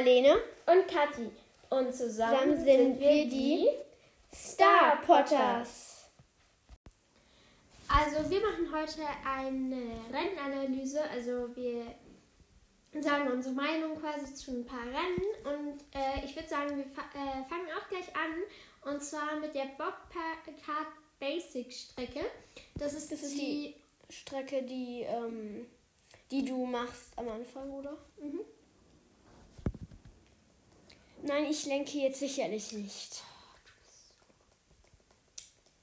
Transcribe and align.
Marlene. 0.00 0.34
Und 0.66 0.88
Kathi. 0.88 1.30
Und 1.68 1.94
zusammen, 1.94 2.56
Zusammen 2.56 2.64
sind 2.64 3.00
wir 3.00 3.28
die 3.28 3.68
Star 4.34 5.00
Potters. 5.02 6.10
Also 7.86 8.30
wir 8.30 8.40
machen 8.40 8.72
heute 8.72 9.02
eine 9.26 9.92
Rennanalyse. 10.10 11.02
Also 11.10 11.54
wir 11.54 11.84
sagen 13.02 13.30
unsere 13.30 13.54
Meinung 13.54 14.00
quasi 14.00 14.32
zu 14.34 14.52
ein 14.52 14.64
paar 14.64 14.86
Rennen. 14.86 15.30
Und 15.44 15.80
äh, 15.94 16.24
ich 16.24 16.34
würde 16.34 16.48
sagen, 16.48 16.78
wir 16.78 16.86
fa 16.86 17.02
äh, 17.14 17.44
fangen 17.48 17.68
auch 17.78 17.88
gleich 17.88 18.08
an. 18.16 18.92
Und 18.92 19.02
zwar 19.02 19.38
mit 19.38 19.54
der 19.54 19.66
Bobcat 19.76 20.86
Basic 21.18 21.70
Strecke. 21.72 22.24
Das 22.76 22.94
ist, 22.94 23.12
Das 23.12 23.22
ist 23.22 23.34
die, 23.34 23.74
Strecke, 24.08 24.62
die, 24.62 25.02
ähm, 25.02 25.66
die 26.30 26.44
du 26.44 26.64
machst 26.64 27.12
am 27.16 27.28
Anfang, 27.28 27.70
oder? 27.70 27.98
Mhm. 28.18 28.40
Nein, 31.22 31.46
ich 31.50 31.66
lenke 31.66 31.98
jetzt 31.98 32.20
sicherlich 32.20 32.72
nicht. 32.72 33.22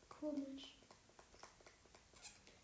Komisch. 0.09 0.73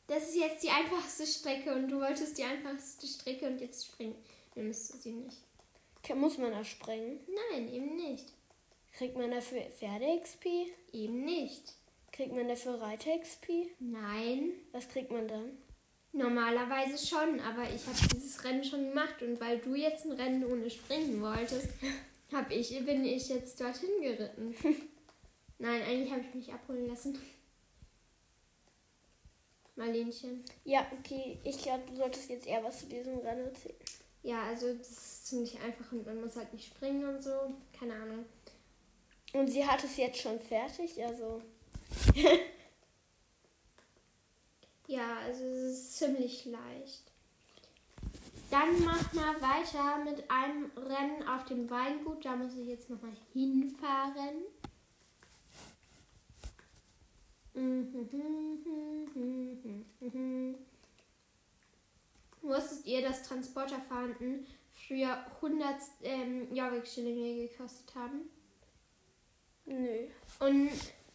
Das 0.08 0.30
ist 0.30 0.36
jetzt 0.36 0.64
die 0.64 0.70
einfachste 0.70 1.26
Strecke 1.26 1.74
und 1.74 1.90
du 1.90 2.00
wolltest 2.00 2.38
die 2.38 2.44
einfachste 2.44 3.08
Strecke 3.08 3.48
und 3.48 3.60
jetzt 3.62 3.86
springen. 3.86 4.16
Nimmst 4.56 4.94
du 4.94 4.98
sie 4.98 5.12
nicht. 5.12 5.38
Muss 6.16 6.38
man 6.38 6.52
da 6.52 6.64
sprengen? 6.64 7.20
Nein, 7.52 7.74
eben 7.74 7.96
nicht. 7.96 8.26
Kriegt 8.94 9.18
man 9.18 9.32
dafür 9.32 9.62
Pferde-XP? 9.62 10.68
Eben 10.92 11.24
nicht. 11.24 11.74
Kriegt 12.12 12.34
man 12.34 12.48
dafür 12.48 12.80
Reiter-XP? 12.80 13.72
Nein. 13.80 14.52
Was 14.72 14.88
kriegt 14.90 15.10
man 15.10 15.28
dann? 15.28 15.58
Normalerweise 16.12 17.04
schon, 17.04 17.40
aber 17.40 17.64
ich 17.64 17.88
habe 17.88 17.98
dieses 18.14 18.44
Rennen 18.44 18.64
schon 18.64 18.90
gemacht 18.90 19.24
und 19.24 19.42
weil 19.42 19.58
du 19.58 19.74
jetzt 19.74 20.06
ein 20.06 20.12
Rennen 20.12 20.46
ohne 20.46 20.70
springen 20.70 21.20
wolltest, 21.22 21.70
hab 22.34 22.52
ich, 22.52 22.86
bin 22.86 23.06
ich 23.06 23.30
jetzt 23.30 23.60
dorthin 23.60 24.02
geritten. 24.02 24.56
Nein, 25.60 25.82
eigentlich 25.84 26.12
habe 26.12 26.22
ich 26.22 26.34
mich 26.34 26.54
abholen 26.54 26.88
lassen. 26.88 27.18
Marlenchen. 29.76 30.44
Ja, 30.66 30.86
okay. 31.00 31.40
Ich 31.44 31.60
glaube, 31.60 31.84
du 31.90 31.96
solltest 31.96 32.30
jetzt 32.30 32.48
eher 32.48 32.64
was 32.64 32.80
zu 32.80 32.86
diesem 32.88 33.18
Rennen 33.20 33.48
erzählen. 33.48 33.76
Ja, 34.22 34.44
also 34.44 34.74
das 34.74 34.90
ist 34.90 35.28
ziemlich 35.28 35.60
einfach 35.60 35.92
und 35.92 36.06
man 36.06 36.22
muss 36.22 36.36
halt 36.36 36.54
nicht 36.54 36.68
springen 36.68 37.06
und 37.06 37.22
so. 37.22 37.54
Keine 37.78 37.94
Ahnung. 37.96 38.26
Und 39.34 39.48
sie 39.48 39.66
hat 39.66 39.84
es 39.84 39.98
jetzt 39.98 40.20
schon 40.20 40.40
fertig, 40.40 41.04
also. 41.04 41.42
Ja, 44.88 45.20
also 45.20 45.44
es 45.44 45.80
ist 45.80 45.98
ziemlich 45.98 46.46
leicht. 46.46 47.13
Dann 48.54 48.86
mach 48.86 49.12
mal 49.14 49.42
weiter 49.42 49.98
mit 50.04 50.30
einem 50.30 50.70
Rennen 50.78 51.28
auf 51.28 51.44
dem 51.46 51.68
Weingut. 51.72 52.24
Da 52.24 52.36
muss 52.36 52.56
ich 52.56 52.68
jetzt 52.68 52.88
nochmal 52.88 53.16
hinfahren. 53.34 54.44
Wusstet 62.44 62.86
ihr, 62.86 63.02
dass 63.02 63.24
Transporterfahrten 63.24 64.46
früher 64.70 65.18
100 65.42 65.76
ähm, 66.04 66.54
Jorvik-Schillinge 66.54 67.48
gekostet 67.48 67.96
haben? 67.96 68.30
Nö. 69.66 70.10
Und 70.40 70.70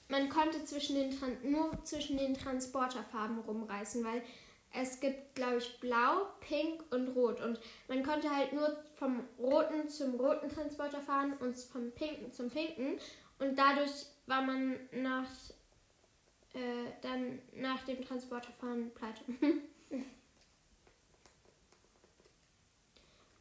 man 0.08 0.28
konnte 0.28 0.64
zwischen 0.64 0.96
den 0.96 1.16
Tran 1.16 1.36
nur 1.44 1.84
zwischen 1.84 2.18
den 2.18 2.34
Transporterfarben 2.34 3.38
rumreißen, 3.38 4.02
weil 4.02 4.24
es 4.72 5.00
gibt, 5.00 5.34
glaube 5.34 5.58
ich, 5.58 5.80
blau, 5.80 6.26
pink 6.40 6.84
und 6.90 7.08
rot. 7.08 7.40
Und 7.40 7.58
man 7.88 8.02
konnte 8.02 8.34
halt 8.34 8.52
nur 8.52 8.76
vom 8.94 9.24
roten 9.38 9.88
zum 9.88 10.14
roten 10.14 10.48
Transporter 10.48 11.00
fahren 11.00 11.34
und 11.40 11.54
vom 11.56 11.90
pinken 11.92 12.32
zum 12.32 12.50
pinken. 12.50 12.98
Und 13.38 13.58
dadurch 13.58 14.06
war 14.26 14.42
man 14.42 14.78
nach, 14.92 15.28
äh, 16.54 16.92
dann 17.00 17.38
nach 17.54 17.82
dem 17.84 18.04
Transporterfahren 18.04 18.90
pleite. 18.94 19.24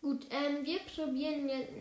Gut, 0.02 0.28
ähm, 0.30 0.66
wir 0.66 0.80
probieren 0.80 1.50
jetzt 1.50 1.74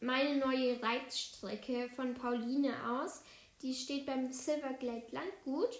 meine 0.00 0.36
neue 0.38 0.82
Reitstrecke 0.82 1.88
von 1.94 2.14
Pauline 2.14 2.74
aus. 2.90 3.22
Die 3.62 3.72
steht 3.72 4.06
beim 4.06 4.32
Silverglade 4.32 5.06
Landgut. 5.12 5.78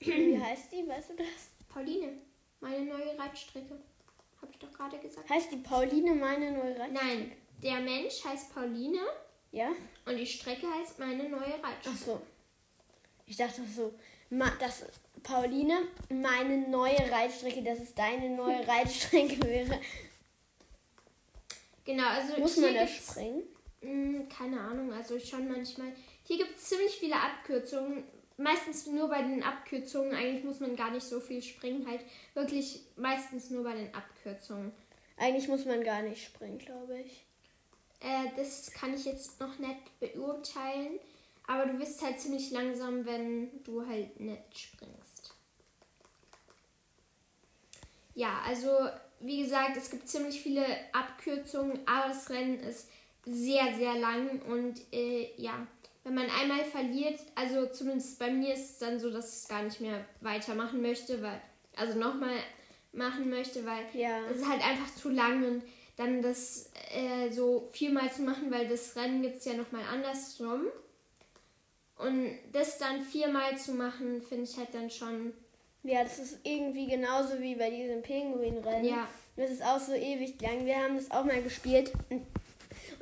Wie 0.00 0.40
heißt 0.40 0.72
die? 0.72 0.88
Weißt 0.88 1.10
du 1.10 1.16
das? 1.16 1.50
Pauline, 1.68 2.18
meine 2.60 2.84
neue 2.84 3.18
Reitstrecke. 3.18 3.78
Hab 4.40 4.50
ich 4.50 4.58
doch 4.58 4.72
gerade 4.72 4.98
gesagt. 4.98 5.28
Heißt 5.28 5.52
die 5.52 5.56
Pauline 5.56 6.14
meine 6.14 6.52
neue 6.52 6.78
Reitstrecke? 6.78 6.92
Nein, 6.92 7.32
der 7.62 7.80
Mensch 7.80 8.24
heißt 8.24 8.54
Pauline 8.54 9.00
Ja? 9.52 9.70
und 10.06 10.16
die 10.16 10.26
Strecke 10.26 10.66
heißt 10.70 10.98
meine 10.98 11.28
neue 11.28 11.54
Ach 11.62 11.68
Reitstrecke. 11.68 11.98
so. 11.98 12.22
Ich 13.26 13.36
dachte 13.36 13.62
so, 13.64 13.92
ma, 14.30 14.50
das 14.58 14.84
Pauline, 15.22 15.88
meine 16.08 16.68
neue 16.68 16.98
Reitstrecke, 17.12 17.62
dass 17.62 17.78
es 17.80 17.94
deine 17.94 18.30
neue 18.30 18.66
Reitstrecke 18.66 19.40
wäre. 19.46 19.80
Genau, 21.84 22.06
also 22.08 22.38
Muss 22.38 22.56
man 22.58 22.74
da 22.74 22.86
springen? 22.86 23.42
Hm, 23.82 24.28
keine 24.28 24.60
Ahnung, 24.60 24.92
also 24.92 25.18
schon 25.18 25.48
manchmal. 25.48 25.92
Hier 26.24 26.38
gibt 26.38 26.56
es 26.56 26.64
ziemlich 26.64 26.92
viele 26.96 27.16
Abkürzungen. 27.16 28.04
Meistens 28.40 28.86
nur 28.86 29.08
bei 29.08 29.20
den 29.20 29.42
Abkürzungen. 29.42 30.14
Eigentlich 30.14 30.44
muss 30.44 30.60
man 30.60 30.74
gar 30.74 30.90
nicht 30.90 31.06
so 31.06 31.20
viel 31.20 31.42
springen. 31.42 31.86
Halt 31.86 32.00
wirklich 32.32 32.80
meistens 32.96 33.50
nur 33.50 33.64
bei 33.64 33.74
den 33.74 33.94
Abkürzungen. 33.94 34.72
Eigentlich 35.18 35.48
muss 35.48 35.66
man 35.66 35.84
gar 35.84 36.00
nicht 36.00 36.24
springen, 36.24 36.58
glaube 36.58 37.00
ich. 37.00 37.26
Äh, 38.00 38.30
das 38.36 38.72
kann 38.72 38.94
ich 38.94 39.04
jetzt 39.04 39.38
noch 39.40 39.58
nicht 39.58 40.00
beurteilen. 40.00 40.98
Aber 41.46 41.66
du 41.66 41.76
bist 41.78 42.00
halt 42.02 42.18
ziemlich 42.18 42.50
langsam, 42.50 43.04
wenn 43.04 43.62
du 43.62 43.86
halt 43.86 44.18
nicht 44.18 44.58
springst. 44.58 45.34
Ja, 48.14 48.40
also 48.46 48.70
wie 49.20 49.42
gesagt, 49.42 49.76
es 49.76 49.90
gibt 49.90 50.08
ziemlich 50.08 50.40
viele 50.40 50.64
Abkürzungen, 50.92 51.80
aber 51.86 52.08
das 52.08 52.30
Rennen 52.30 52.58
ist 52.60 52.88
sehr, 53.26 53.74
sehr 53.76 53.96
lang 53.96 54.40
und 54.42 54.80
äh, 54.92 55.30
ja, 55.36 55.66
wenn 56.04 56.14
man 56.14 56.26
einmal 56.30 56.64
verliert, 56.64 57.20
also 57.34 57.66
zumindest 57.66 58.18
bei 58.18 58.30
mir 58.30 58.54
ist 58.54 58.70
es 58.70 58.78
dann 58.78 58.98
so, 58.98 59.10
dass 59.10 59.28
ich 59.34 59.42
es 59.42 59.48
gar 59.48 59.62
nicht 59.62 59.80
mehr 59.80 60.04
weitermachen 60.20 60.80
möchte, 60.80 61.22
weil, 61.22 61.40
also 61.76 61.98
nochmal 61.98 62.36
machen 62.92 63.28
möchte, 63.30 63.64
weil 63.66 63.84
Ja. 63.92 64.18
es 64.30 64.38
ist 64.38 64.48
halt 64.48 64.64
einfach 64.66 64.92
zu 64.94 65.10
lang 65.10 65.44
und 65.44 65.62
dann 65.96 66.22
das 66.22 66.70
äh, 66.94 67.30
so 67.30 67.68
viermal 67.72 68.10
zu 68.10 68.22
machen, 68.22 68.50
weil 68.50 68.66
das 68.68 68.96
Rennen 68.96 69.20
gibt 69.22 69.36
es 69.38 69.44
ja 69.44 69.54
nochmal 69.54 69.82
andersrum. 69.92 70.62
Und 71.96 72.30
das 72.52 72.78
dann 72.78 73.02
viermal 73.02 73.58
zu 73.58 73.72
machen, 73.74 74.22
finde 74.22 74.44
ich 74.44 74.56
halt 74.56 74.72
dann 74.72 74.88
schon. 74.90 75.34
Ja, 75.82 76.02
das 76.02 76.18
ist 76.18 76.38
irgendwie 76.44 76.86
genauso 76.86 77.38
wie 77.40 77.54
bei 77.54 77.68
diesem 77.70 78.00
Pinguinrennen. 78.02 78.84
Ja. 78.86 79.06
Das 79.36 79.50
ist 79.50 79.62
auch 79.62 79.78
so 79.78 79.92
ewig 79.92 80.40
lang. 80.40 80.64
Wir 80.64 80.76
haben 80.76 80.96
das 80.96 81.10
auch 81.10 81.24
mal 81.24 81.42
gespielt. 81.42 81.92
Und 82.08 82.26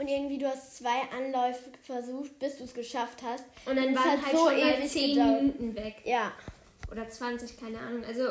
irgendwie, 0.07 0.39
du 0.39 0.47
hast 0.47 0.77
zwei 0.77 1.03
Anläufe 1.11 1.71
versucht, 1.83 2.39
bis 2.39 2.59
du 2.59 2.65
es 2.65 2.75
geschafft 2.75 3.23
hast. 3.25 3.45
Und 3.67 3.77
dann 3.77 3.89
es 3.89 3.97
waren 3.97 4.11
hat 4.11 4.23
halt 4.23 4.37
so 4.37 4.49
schon 4.49 4.61
mal 4.61 4.79
ewig 4.79 4.91
10 4.91 5.15
gedauert. 5.15 5.43
Minuten 5.43 5.75
weg. 5.75 5.97
Ja. 6.05 6.33
Oder 6.91 7.09
20, 7.09 7.59
keine 7.59 7.79
Ahnung. 7.79 8.05
Also 8.05 8.23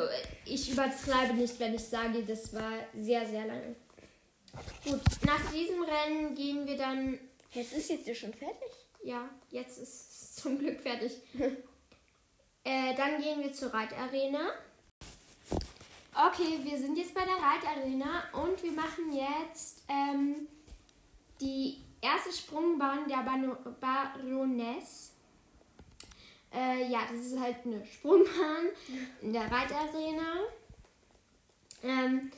ich 0.44 0.72
übertreibe 0.72 1.34
nicht, 1.34 1.60
wenn 1.60 1.74
ich 1.74 1.84
sage, 1.84 2.22
das 2.24 2.52
war 2.54 2.72
sehr, 2.94 3.26
sehr 3.26 3.46
lang. 3.46 3.76
Gut, 4.84 5.00
nach 5.24 5.52
diesem 5.52 5.82
Rennen 5.82 6.34
gehen 6.34 6.66
wir 6.66 6.76
dann. 6.76 7.18
Jetzt 7.52 7.72
ist 7.74 7.90
jetzt 7.90 8.04
hier 8.04 8.14
schon 8.14 8.32
fertig. 8.32 8.70
Ja, 9.04 9.28
jetzt 9.50 9.78
ist 9.78 10.10
es 10.10 10.34
zum 10.36 10.58
Glück 10.58 10.80
fertig. 10.80 11.12
äh, 12.64 12.94
dann 12.96 13.22
gehen 13.22 13.42
wir 13.42 13.52
zur 13.52 13.72
Reitarena. 13.72 14.52
Okay, 16.14 16.58
wir 16.64 16.76
sind 16.78 16.98
jetzt 16.98 17.14
bei 17.14 17.24
der 17.24 17.36
Reitarena 17.36 18.24
und 18.32 18.60
wir 18.62 18.72
machen 18.72 19.12
jetzt 19.12 19.84
ähm, 19.88 20.48
die 21.40 21.78
erste 22.00 22.32
Sprungbahn 22.32 23.08
der 23.08 23.24
Baroness. 23.80 25.14
Äh, 26.52 26.90
ja, 26.90 27.00
das 27.10 27.26
ist 27.26 27.38
halt 27.38 27.56
eine 27.64 27.84
Sprungbahn 27.84 28.66
in 29.20 29.32
der 29.32 29.50
Reitarena. 29.50 30.44
Ähm, 31.82 32.30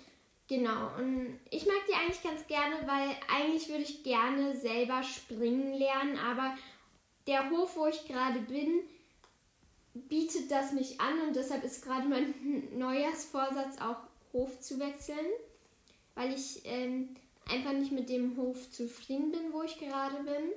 genau, 0.49 0.91
und 0.99 1.39
ich 1.51 1.67
mag 1.67 1.77
die 1.89 1.95
eigentlich 1.95 2.23
ganz 2.23 2.47
gerne, 2.47 2.77
weil 2.87 3.17
eigentlich 3.33 3.69
würde 3.69 3.83
ich 3.83 4.03
gerne 4.03 4.57
selber 4.57 5.03
springen 5.03 5.75
lernen, 5.75 6.19
aber 6.19 6.57
der 7.27 7.49
Hof, 7.51 7.77
wo 7.77 7.87
ich 7.87 8.07
gerade 8.07 8.41
bin, 8.41 8.81
bietet 9.95 10.51
das 10.51 10.73
nicht 10.73 11.01
an 11.01 11.21
und 11.21 11.37
deshalb 11.37 11.65
ist 11.65 11.85
gerade 11.85 12.09
mein 12.09 12.35
Neujahrsvorsatz 12.79 13.81
auch 13.81 13.99
Hof 14.33 14.61
zu 14.61 14.79
wechseln, 14.79 15.27
weil 16.15 16.33
ich 16.35 16.63
ähm, 16.65 17.17
einfach 17.51 17.73
nicht 17.73 17.93
mit 17.93 18.09
dem 18.09 18.37
Hof 18.37 18.71
zufrieden 18.71 19.33
bin, 19.33 19.53
wo 19.53 19.63
ich 19.63 19.79
gerade 19.79 20.17
bin. 20.17 20.53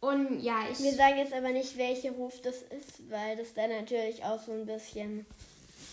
Und 0.00 0.40
ja, 0.40 0.64
ich. 0.70 0.78
Wir 0.80 0.92
sagen 0.92 1.18
jetzt 1.18 1.32
aber 1.32 1.50
nicht, 1.50 1.76
welcher 1.76 2.16
Hof 2.16 2.40
das 2.40 2.62
ist, 2.62 3.10
weil 3.10 3.36
das 3.36 3.52
dann 3.54 3.70
natürlich 3.70 4.24
auch 4.24 4.40
so 4.40 4.52
ein 4.52 4.66
bisschen, 4.66 5.26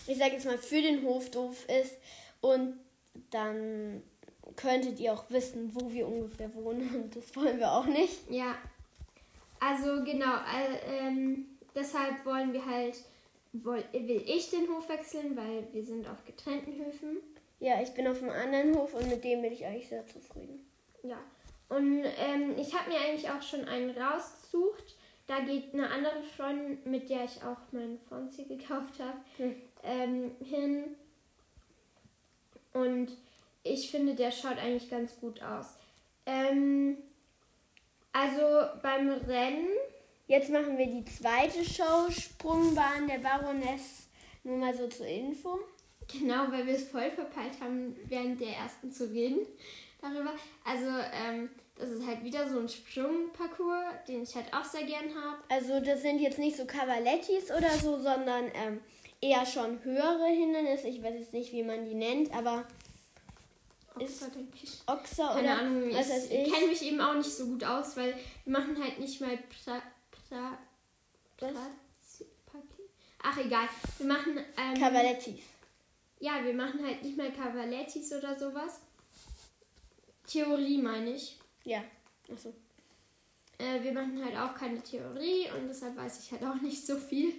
ich 0.06 0.16
sage 0.16 0.34
jetzt 0.34 0.46
mal, 0.46 0.58
für 0.58 0.80
den 0.80 1.02
Hof 1.04 1.30
doof 1.30 1.66
ist. 1.68 1.94
Und 2.40 2.78
dann 3.30 4.02
könntet 4.56 4.98
ihr 4.98 5.12
auch 5.12 5.28
wissen, 5.30 5.70
wo 5.74 5.92
wir 5.92 6.06
ungefähr 6.06 6.54
wohnen. 6.54 6.88
Und 7.02 7.16
das 7.16 7.34
wollen 7.36 7.58
wir 7.58 7.72
auch 7.72 7.86
nicht. 7.86 8.30
Ja. 8.30 8.56
Also 9.60 10.04
genau, 10.04 10.36
äh, 10.36 11.06
ähm, 11.08 11.46
deshalb 11.74 12.24
wollen 12.24 12.52
wir 12.52 12.64
halt, 12.64 12.94
woll, 13.52 13.84
will 13.92 14.22
ich 14.24 14.50
den 14.50 14.68
Hof 14.68 14.88
wechseln, 14.88 15.36
weil 15.36 15.66
wir 15.72 15.84
sind 15.84 16.08
auf 16.08 16.24
getrennten 16.24 16.72
Höfen. 16.72 17.18
Ja, 17.60 17.80
ich 17.82 17.90
bin 17.90 18.06
auf 18.06 18.22
einem 18.22 18.30
anderen 18.30 18.76
Hof 18.76 18.94
und 18.94 19.08
mit 19.08 19.24
dem 19.24 19.42
bin 19.42 19.52
ich 19.52 19.64
eigentlich 19.64 19.88
sehr 19.88 20.06
zufrieden. 20.06 20.66
Ja. 21.02 21.18
Und 21.68 22.04
ähm, 22.04 22.56
ich 22.56 22.74
habe 22.74 22.90
mir 22.90 23.00
eigentlich 23.00 23.28
auch 23.28 23.42
schon 23.42 23.64
einen 23.66 23.90
rausgesucht. 23.90 24.96
Da 25.26 25.40
geht 25.40 25.74
eine 25.74 25.90
andere 25.90 26.22
Freundin, 26.22 26.78
mit 26.84 27.10
der 27.10 27.24
ich 27.24 27.42
auch 27.42 27.58
meinen 27.72 27.98
Fonzie 28.08 28.44
gekauft 28.48 29.00
habe, 29.00 29.18
Hm. 29.36 29.54
ähm, 29.82 30.30
hin. 30.42 30.96
Und 32.72 33.10
ich 33.64 33.90
finde, 33.90 34.14
der 34.14 34.30
schaut 34.30 34.58
eigentlich 34.58 34.88
ganz 34.88 35.18
gut 35.20 35.42
aus. 35.42 35.74
Ähm, 36.26 36.96
also 38.12 38.40
beim 38.82 39.10
Rennen, 39.10 39.68
Jetzt 40.28 40.50
machen 40.50 40.76
wir 40.76 40.86
die 40.86 41.06
zweite 41.06 41.64
Show, 41.64 42.10
Sprungbahn 42.10 43.08
der 43.08 43.16
Baroness. 43.16 44.08
Nur 44.44 44.58
mal 44.58 44.74
so 44.76 44.86
zur 44.86 45.06
Info. 45.06 45.58
Genau, 46.10 46.50
weil 46.50 46.66
wir 46.66 46.74
es 46.74 46.88
voll 46.88 47.10
verpeilt 47.10 47.60
haben, 47.60 47.96
während 48.06 48.40
der 48.40 48.56
ersten 48.56 48.92
zu 48.92 49.04
reden 49.10 49.40
darüber. 50.00 50.32
Also 50.64 50.86
ähm, 51.12 51.48
das 51.76 51.90
ist 51.90 52.06
halt 52.06 52.24
wieder 52.24 52.48
so 52.48 52.58
ein 52.58 52.68
Sprungparcours, 52.68 54.04
den 54.08 54.22
ich 54.22 54.34
halt 54.34 54.52
auch 54.52 54.64
sehr 54.64 54.84
gern 54.84 55.14
habe. 55.14 55.38
Also 55.48 55.80
das 55.80 56.02
sind 56.02 56.18
jetzt 56.20 56.38
nicht 56.38 56.56
so 56.56 56.64
Cavalettis 56.66 57.50
oder 57.50 57.70
so, 57.78 57.98
sondern 57.98 58.46
ähm, 58.54 58.80
eher 59.20 59.44
schon 59.46 59.82
höhere 59.84 60.26
Hindernisse. 60.26 60.88
Ich 60.88 61.02
weiß 61.02 61.14
jetzt 61.18 61.32
nicht, 61.32 61.52
wie 61.52 61.62
man 61.62 61.84
die 61.84 61.94
nennt, 61.94 62.32
aber 62.34 62.64
Ist- 64.00 64.22
Opfer, 64.22 64.34
denke 64.34 64.56
ich. 64.62 64.78
Ochser 64.86 65.28
Keine 65.34 65.40
oder 65.48 65.58
Ahnung, 65.58 65.90
was 65.92 66.08
ich 66.26 66.32
ich. 66.32 66.52
kenne 66.52 66.66
mich 66.68 66.82
eben 66.82 67.00
auch 67.00 67.14
nicht 67.14 67.30
so 67.32 67.46
gut 67.46 67.64
aus, 67.64 67.96
weil 67.96 68.14
wir 68.44 68.52
machen 68.58 68.76
halt 68.82 68.98
nicht 69.00 69.20
mal 69.20 69.36
pra, 69.64 69.80
pra, 70.28 70.58
Paki- 71.40 72.88
Ach 73.22 73.36
egal, 73.38 73.68
wir 73.98 74.06
machen 74.06 74.38
ähm, 74.56 74.80
Cavalettis. 74.80 75.40
Ja, 76.20 76.44
wir 76.44 76.54
machen 76.54 76.84
halt 76.84 77.02
nicht 77.02 77.16
mal 77.16 77.32
Cavalettis 77.32 78.12
oder 78.12 78.38
sowas. 78.38 78.80
Theorie 80.26 80.78
meine 80.78 81.14
ich. 81.14 81.38
Ja. 81.64 81.82
Achso. 82.30 82.52
Äh, 83.58 83.82
wir 83.82 83.92
machen 83.92 84.22
halt 84.24 84.36
auch 84.36 84.54
keine 84.54 84.80
Theorie 84.82 85.48
und 85.56 85.68
deshalb 85.68 85.96
weiß 85.96 86.20
ich 86.20 86.32
halt 86.32 86.44
auch 86.44 86.60
nicht 86.60 86.86
so 86.86 86.96
viel 86.96 87.32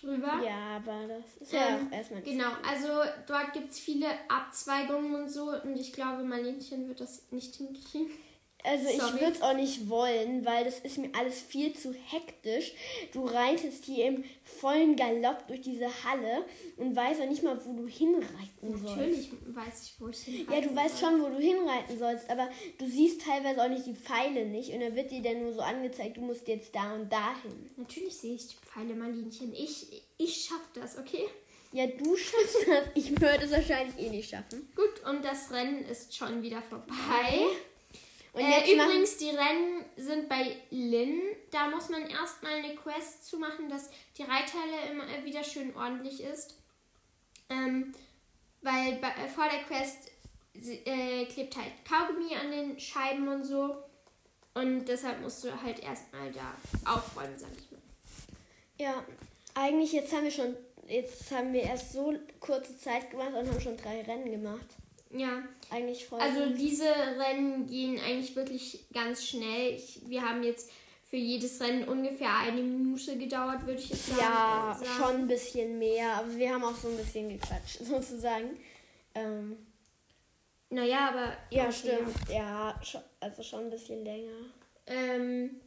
drüber. 0.00 0.42
Ja, 0.44 0.76
aber 0.76 1.06
das 1.06 1.36
ist 1.40 1.52
ja 1.52 1.68
Ähm, 1.68 1.88
auch 1.88 1.92
erstmal 1.96 2.22
Genau, 2.22 2.50
also 2.68 2.88
dort 3.26 3.52
gibt 3.52 3.70
es 3.70 3.78
viele 3.78 4.06
Abzweigungen 4.28 5.14
und 5.14 5.30
so 5.30 5.52
und 5.62 5.76
ich 5.76 5.92
glaube, 5.92 6.24
Marlenchen 6.24 6.88
wird 6.88 7.00
das 7.00 7.30
nicht 7.30 7.54
hinkriegen. 7.56 8.10
Also 8.66 8.88
ich 8.88 8.96
Sorry. 8.96 9.20
würde 9.20 9.32
es 9.32 9.42
auch 9.42 9.54
nicht 9.54 9.90
wollen, 9.90 10.44
weil 10.46 10.64
das 10.64 10.78
ist 10.80 10.96
mir 10.96 11.10
alles 11.14 11.38
viel 11.40 11.74
zu 11.74 11.92
hektisch. 11.92 12.72
Du 13.12 13.26
reitest 13.26 13.84
hier 13.84 14.06
im 14.06 14.24
vollen 14.42 14.96
Galopp 14.96 15.46
durch 15.48 15.60
diese 15.60 15.86
Halle 16.02 16.46
und 16.78 16.96
weißt 16.96 17.20
auch 17.20 17.28
nicht 17.28 17.42
mal, 17.42 17.58
wo 17.66 17.74
du 17.74 17.86
hinreiten 17.86 18.76
sollst. 18.78 18.96
Natürlich 18.96 19.30
weiß 19.48 19.82
ich, 19.84 19.94
wo 20.00 20.08
ich 20.08 20.18
hin 20.18 20.46
Ja, 20.50 20.62
du 20.62 20.74
weißt 20.74 20.98
soll. 20.98 21.10
schon, 21.10 21.22
wo 21.22 21.28
du 21.28 21.38
hinreiten 21.38 21.98
sollst, 21.98 22.30
aber 22.30 22.48
du 22.78 22.86
siehst 22.88 23.20
teilweise 23.20 23.62
auch 23.62 23.68
nicht 23.68 23.84
die 23.84 23.94
Pfeile 23.94 24.46
nicht 24.46 24.70
und 24.72 24.80
dann 24.80 24.96
wird 24.96 25.10
dir 25.10 25.20
dann 25.20 25.42
nur 25.42 25.52
so 25.52 25.60
angezeigt, 25.60 26.16
du 26.16 26.22
musst 26.22 26.48
jetzt 26.48 26.74
da 26.74 26.94
und 26.94 27.12
da 27.12 27.34
hin. 27.42 27.70
Natürlich 27.76 28.16
sehe 28.16 28.34
ich 28.34 28.48
die 28.48 28.56
Pfeile, 28.56 28.94
Marlinchen. 28.94 29.52
Ich, 29.52 30.02
ich 30.16 30.44
schaff 30.46 30.66
das, 30.72 30.96
okay? 30.98 31.26
Ja, 31.72 31.86
du 31.86 32.16
schaffst 32.16 32.66
das. 32.66 32.84
Ich 32.94 33.10
würde 33.20 33.44
es 33.44 33.50
wahrscheinlich 33.50 33.98
eh 33.98 34.08
nicht 34.08 34.30
schaffen. 34.30 34.66
Gut, 34.74 35.04
und 35.06 35.22
das 35.22 35.50
Rennen 35.52 35.84
ist 35.84 36.16
schon 36.16 36.40
wieder 36.42 36.62
vorbei. 36.62 36.94
Und 38.34 38.40
äh, 38.40 38.72
übrigens, 38.72 39.16
die 39.16 39.30
Rennen 39.30 39.84
sind 39.96 40.28
bei 40.28 40.56
Lynn. 40.70 41.20
Da 41.52 41.68
muss 41.68 41.88
man 41.88 42.04
erstmal 42.10 42.54
eine 42.54 42.74
Quest 42.74 43.26
zu 43.26 43.38
machen, 43.38 43.68
dass 43.68 43.90
die 44.18 44.24
Reithalle 44.24 44.90
immer 44.90 45.24
wieder 45.24 45.44
schön 45.44 45.74
ordentlich 45.76 46.20
ist. 46.20 46.56
Ähm, 47.48 47.94
weil 48.60 48.96
bei, 48.96 49.08
äh, 49.10 49.28
vor 49.28 49.44
der 49.48 49.62
Quest 49.62 50.10
äh, 50.84 51.26
klebt 51.26 51.56
halt 51.56 51.72
Kaugummi 51.88 52.34
an 52.34 52.50
den 52.50 52.80
Scheiben 52.80 53.28
und 53.28 53.44
so. 53.44 53.76
Und 54.54 54.84
deshalb 54.86 55.20
musst 55.20 55.44
du 55.44 55.62
halt 55.62 55.78
erstmal 55.80 56.32
da 56.32 56.54
aufräumen, 56.90 57.38
sag 57.38 57.50
ich 57.56 57.70
mal. 57.70 57.80
Ja, 58.78 59.04
eigentlich 59.54 59.92
jetzt 59.92 60.12
haben 60.12 60.24
wir 60.24 60.30
schon, 60.32 60.56
jetzt 60.88 61.30
haben 61.30 61.52
wir 61.52 61.62
erst 61.62 61.92
so 61.92 62.14
kurze 62.40 62.76
Zeit 62.78 63.10
gemacht 63.10 63.32
und 63.32 63.48
haben 63.48 63.60
schon 63.60 63.76
drei 63.76 64.02
Rennen 64.02 64.30
gemacht. 64.30 64.66
Ja, 65.16 65.42
Eigentlich 65.70 66.06
voll. 66.06 66.20
Also 66.20 66.50
diese 66.50 66.84
Rennen 66.84 67.66
gehen 67.66 67.98
eigentlich 68.00 68.36
wirklich 68.36 68.84
ganz 68.92 69.26
schnell. 69.26 69.74
Ich, 69.74 70.00
wir 70.08 70.22
haben 70.22 70.42
jetzt 70.42 70.70
für 71.08 71.16
jedes 71.16 71.60
Rennen 71.60 71.88
ungefähr 71.88 72.36
eine 72.38 72.60
Minute 72.60 73.16
gedauert, 73.16 73.66
würde 73.66 73.80
ich 73.80 73.90
jetzt 73.90 74.08
sagen. 74.08 74.20
ja, 74.20 74.76
sagen. 74.78 74.90
schon 74.96 75.16
ein 75.22 75.26
bisschen 75.26 75.78
mehr, 75.78 76.12
aber 76.14 76.36
wir 76.36 76.52
haben 76.52 76.64
auch 76.64 76.76
so 76.76 76.88
ein 76.88 76.96
bisschen 76.96 77.28
gequatscht, 77.28 77.78
sozusagen. 77.80 78.56
Ähm, 79.14 79.56
Naja, 80.70 81.10
aber. 81.10 81.36
ja, 81.50 81.70
stimmt. 81.70 82.14
Ja, 82.28 82.80
also 83.20 83.42
schon 83.42 83.64
ein 83.64 83.70
bisschen 83.70 84.04
länger. 84.04 84.46
Ähm, 84.86 85.60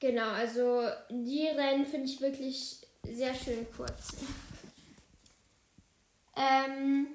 genau, 0.00 0.30
also 0.30 0.82
die 1.10 1.46
Rennen 1.46 1.86
finde 1.86 2.06
ich 2.06 2.20
wirklich 2.20 2.78
sehr 3.04 3.34
schön 3.34 3.66
kurz. 3.76 4.16
ähm, 6.36 7.06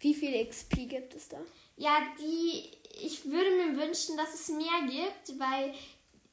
Wie 0.00 0.14
viel 0.14 0.46
XP 0.46 0.88
gibt 0.88 1.14
es 1.14 1.28
da? 1.28 1.38
ja, 1.76 1.98
die. 2.18 2.70
Ich 2.98 3.26
würde 3.26 3.50
mir 3.50 3.76
wünschen, 3.78 4.16
dass 4.16 4.32
es 4.32 4.48
mehr 4.48 4.86
gibt, 4.88 5.38
weil 5.38 5.68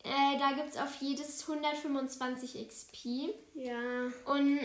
äh, 0.06 0.40
da 0.40 0.54
gibt 0.54 0.70
es 0.70 0.78
auf 0.78 0.96
jedes 1.02 1.42
125 1.42 2.66
XP. 2.68 3.34
Ja, 3.54 4.06
Und 4.26 4.62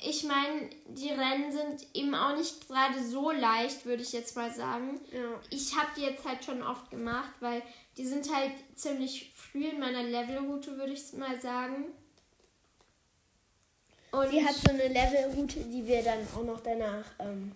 ich 0.00 0.22
meine, 0.22 0.70
die 0.86 1.08
Rennen 1.08 1.50
sind 1.50 1.86
eben 1.92 2.14
auch 2.14 2.36
nicht 2.36 2.68
gerade 2.68 3.02
so 3.02 3.32
leicht, 3.32 3.84
würde 3.84 4.02
ich 4.02 4.12
jetzt 4.12 4.36
mal 4.36 4.52
sagen. 4.52 5.00
ja. 5.12 5.40
Ich 5.50 5.76
habe 5.76 5.88
die 5.96 6.02
jetzt 6.02 6.24
halt 6.24 6.44
schon 6.44 6.62
oft 6.62 6.88
gemacht, 6.90 7.32
weil 7.40 7.62
die 7.96 8.06
sind 8.06 8.32
halt 8.32 8.52
ziemlich 8.76 9.32
früh 9.34 9.66
in 9.66 9.80
meiner 9.80 10.04
Levelroute, 10.04 10.76
würde 10.76 10.92
ich 10.92 11.12
mal 11.14 11.40
sagen. 11.40 11.86
Und 14.12 14.30
Sie 14.30 14.44
hat 14.44 14.54
so 14.54 14.70
eine 14.70 14.86
Levelroute, 14.86 15.64
die 15.64 15.84
wir 15.84 16.02
dann 16.04 16.24
auch 16.36 16.44
noch 16.44 16.60
danach 16.60 17.06
ähm, 17.18 17.50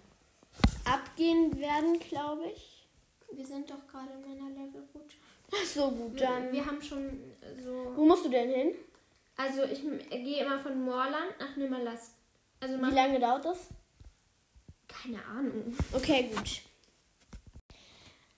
abgehen 0.92 1.59
werden, 1.59 1.99
glaube 2.00 2.47
ich. 2.54 2.87
wir 3.33 3.47
sind 3.47 3.71
doch 3.71 3.87
gerade 3.87 4.12
in 4.12 4.21
meiner 4.21 4.50
Levelroute. 4.50 5.16
Ach 5.52 5.64
so, 5.66 5.90
gut, 5.90 6.21
dann. 6.21 6.52
Wir 6.52 6.64
haben 6.66 6.80
schon 6.83 7.21
so. 7.62 7.92
Wo 7.97 8.04
musst 8.04 8.25
du 8.25 8.28
denn 8.28 8.50
hin? 8.50 8.75
Also 9.37 9.62
ich 9.64 9.83
m- 9.85 9.99
gehe 10.11 10.45
immer 10.45 10.59
von 10.59 10.83
Moorland 10.85 11.38
nach 11.38 11.57
Nimmerlass. 11.57 12.12
Also 12.61 12.76
Wie 12.78 12.90
lange 12.95 13.18
dauert 13.21 13.45
das? 13.45 13.68
keine 14.88 15.25
Ahnung. 15.26 15.76
Okay, 15.92 16.30
gut. 16.35 16.62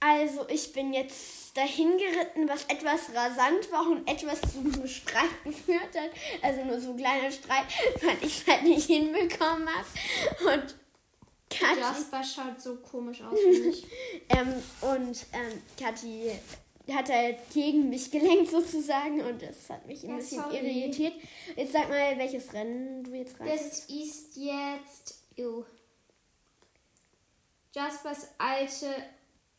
Also, 0.02 0.48
ich 0.48 0.72
bin 0.72 0.92
jetzt 0.94 1.56
dahin 1.56 1.98
geritten, 1.98 2.48
was 2.48 2.64
etwas 2.64 3.14
rasant 3.14 3.70
war 3.70 3.86
und 3.86 4.08
etwas 4.08 4.40
zu 4.40 4.58
einem 4.60 4.86
Streit 4.86 5.28
geführt 5.44 5.94
hat. 5.94 6.10
Also 6.42 6.64
nur 6.64 6.80
so 6.80 6.90
ein 6.92 6.96
kleiner 6.96 7.30
Streit, 7.30 7.64
weil 8.02 8.16
ich 8.22 8.40
es 8.40 8.46
halt 8.46 8.62
nicht 8.62 8.86
hinbekommen 8.86 9.68
habe. 9.68 10.54
Und 10.54 10.74
Kathi, 11.50 11.80
Jasper 11.80 12.22
schaut 12.24 12.60
so 12.60 12.76
komisch 12.76 13.20
aus, 13.22 13.38
finde 13.38 13.68
ich. 13.68 13.84
ähm, 14.28 14.54
und 14.82 15.26
ähm, 15.32 15.62
Kathi 15.78 16.30
hat 16.92 17.08
halt 17.08 17.38
gegen 17.52 17.88
mich 17.88 18.10
gelenkt 18.10 18.50
sozusagen 18.50 19.20
und 19.20 19.42
das 19.42 19.68
hat 19.68 19.86
mich 19.86 20.02
ein 20.04 20.10
Ja, 20.10 20.16
bisschen 20.16 20.42
sorry. 20.42 20.56
irritiert. 20.58 21.12
Jetzt 21.56 21.72
sag 21.72 21.88
mal, 21.88 22.16
welches 22.18 22.52
Rennen 22.52 23.04
du 23.04 23.12
jetzt 23.14 23.38
reitest. 23.38 23.72
Das 23.72 23.96
ist 23.96 24.36
jetzt 24.36 25.14
ew. 25.36 25.64
Jaspers 27.74 28.28
alte 28.38 28.92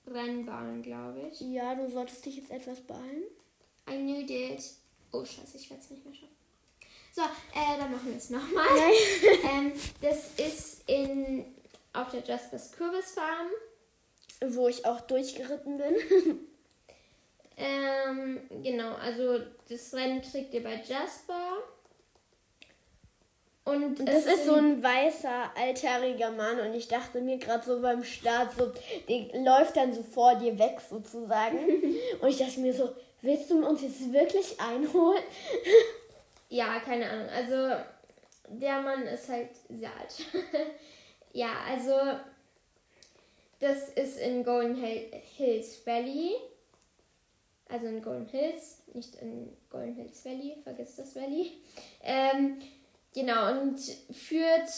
Rennbahn, 0.08 0.82
glaube 0.82 1.30
ich. 1.32 1.40
Ja, 1.42 1.76
du 1.76 1.90
solltest 1.90 2.26
dich 2.26 2.38
jetzt 2.38 2.52
etwas 2.52 2.82
beeilen. 2.82 3.24
I 3.90 3.96
knew 3.98 4.26
that. 4.26 4.64
Oh, 5.14 5.24
scheiße, 5.24 5.58
ich 5.58 5.70
werde 5.70 5.84
es 5.84 5.90
nicht 5.90 6.04
mehr 6.06 6.14
schaffen. 6.14 6.36
So, 7.14 7.22
äh, 7.22 7.78
dann 7.78 7.92
machen 7.92 8.08
wir 8.10 8.18
es 8.18 8.30
nochmal. 8.30 8.68
ähm, 9.50 9.74
das 10.02 10.32
ist 10.38 10.84
in, 10.88 11.46
auf 11.94 12.10
der 12.12 12.22
Jaspers 12.22 12.72
Kürbisfarm. 12.72 13.48
Wo 14.48 14.68
ich 14.68 14.86
auch 14.86 15.02
durchgeritten 15.02 15.78
bin. 15.78 16.48
Ähm, 17.58 18.40
genau, 18.64 18.96
also 18.96 19.40
das 19.70 19.94
Rennen 19.94 20.20
kriegt 20.22 20.52
ihr 20.54 20.64
bei 20.64 20.76
Jasper. 20.78 21.58
Und, 23.66 24.00
Und 24.00 24.06
das 24.08 24.26
ist 24.26 24.46
so 24.46 24.56
in- 24.56 24.78
ein 24.78 24.84
weißer, 24.84 25.52
altherriger 25.56 26.32
Mann 26.32 26.60
und 26.60 26.74
ich 26.74 26.88
dachte 26.88 27.22
mir 27.22 27.38
gerade 27.38 27.64
so 27.64 27.80
beim 27.82 28.04
Start, 28.04 28.54
so, 28.58 28.72
der 29.08 29.40
läuft 29.44 29.78
dann 29.78 29.94
so 29.94 30.02
vor 30.02 30.34
dir 30.36 30.58
weg 30.58 30.80
sozusagen. 30.90 31.60
und 32.22 32.28
ich 32.28 32.38
dachte 32.40 32.60
mir 32.62 32.74
so, 32.74 32.96
willst 33.22 33.52
du 33.52 33.64
uns 33.68 33.84
jetzt 33.84 34.12
wirklich 34.12 34.60
einholen? 34.60 35.22
Ja, 36.50 36.82
keine 36.82 37.10
Ahnung. 37.10 37.30
Also, 37.30 37.82
der 38.50 38.82
Mann 38.82 39.04
ist 39.04 39.30
halt 39.30 39.52
sehr 39.70 39.90
alt. 39.98 40.26
Ja, 41.34 41.54
also, 41.68 41.94
das 43.60 43.90
ist 43.90 44.18
in 44.20 44.44
Golden 44.44 44.76
Hills 44.76 45.86
Valley. 45.86 46.36
Also 47.70 47.88
in 47.88 48.02
Golden 48.02 48.26
Hills, 48.28 48.80
nicht 48.94 49.16
in 49.16 49.56
Golden 49.70 49.96
Hills 49.96 50.26
Valley, 50.26 50.58
vergiss 50.64 50.98
das 50.98 51.16
Valley. 51.16 51.54
Ähm, 52.04 52.60
genau, 53.14 53.52
und 53.52 53.80
führt 54.12 54.70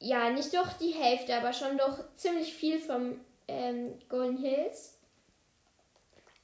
ja 0.00 0.30
nicht 0.30 0.52
doch 0.52 0.72
die 0.74 0.90
Hälfte, 0.90 1.36
aber 1.36 1.52
schon 1.52 1.78
doch 1.78 2.04
ziemlich 2.16 2.52
viel 2.52 2.80
vom 2.80 3.20
ähm, 3.46 3.96
Golden 4.08 4.38
Hills. 4.38 4.98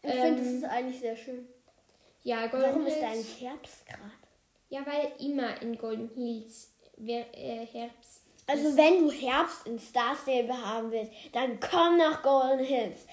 Ich 0.03 0.11
Ähm, 0.11 0.21
finde, 0.21 0.43
das 0.45 0.53
ist 0.53 0.65
eigentlich 0.65 1.01
sehr 1.01 1.17
schön. 1.17 1.49
Ja, 2.23 2.47
Golden 2.47 2.67
Warum 2.67 2.83
Hills. 2.87 2.95
ist 2.95 3.03
da 3.03 3.09
eigentlich 3.09 3.41
Herbst 3.41 3.87
gerade? 3.87 4.13
Ja, 4.69 4.87
weil 4.87 5.27
immer 5.27 5.61
in 5.63 5.77
Golden 5.77 6.09
Hills 6.15 6.71
äh, 7.05 7.67
Herbst. 7.67 8.22
Also 8.53 8.77
wenn 8.77 9.05
du 9.07 9.11
Herbst 9.11 9.67
in 9.67 9.79
Starsdale 9.79 10.53
haben 10.67 10.91
willst, 10.91 11.11
dann 11.33 11.59
komm 11.59 11.97
nach 11.97 12.23
Golden 12.23 12.63
Hills. 12.65 13.07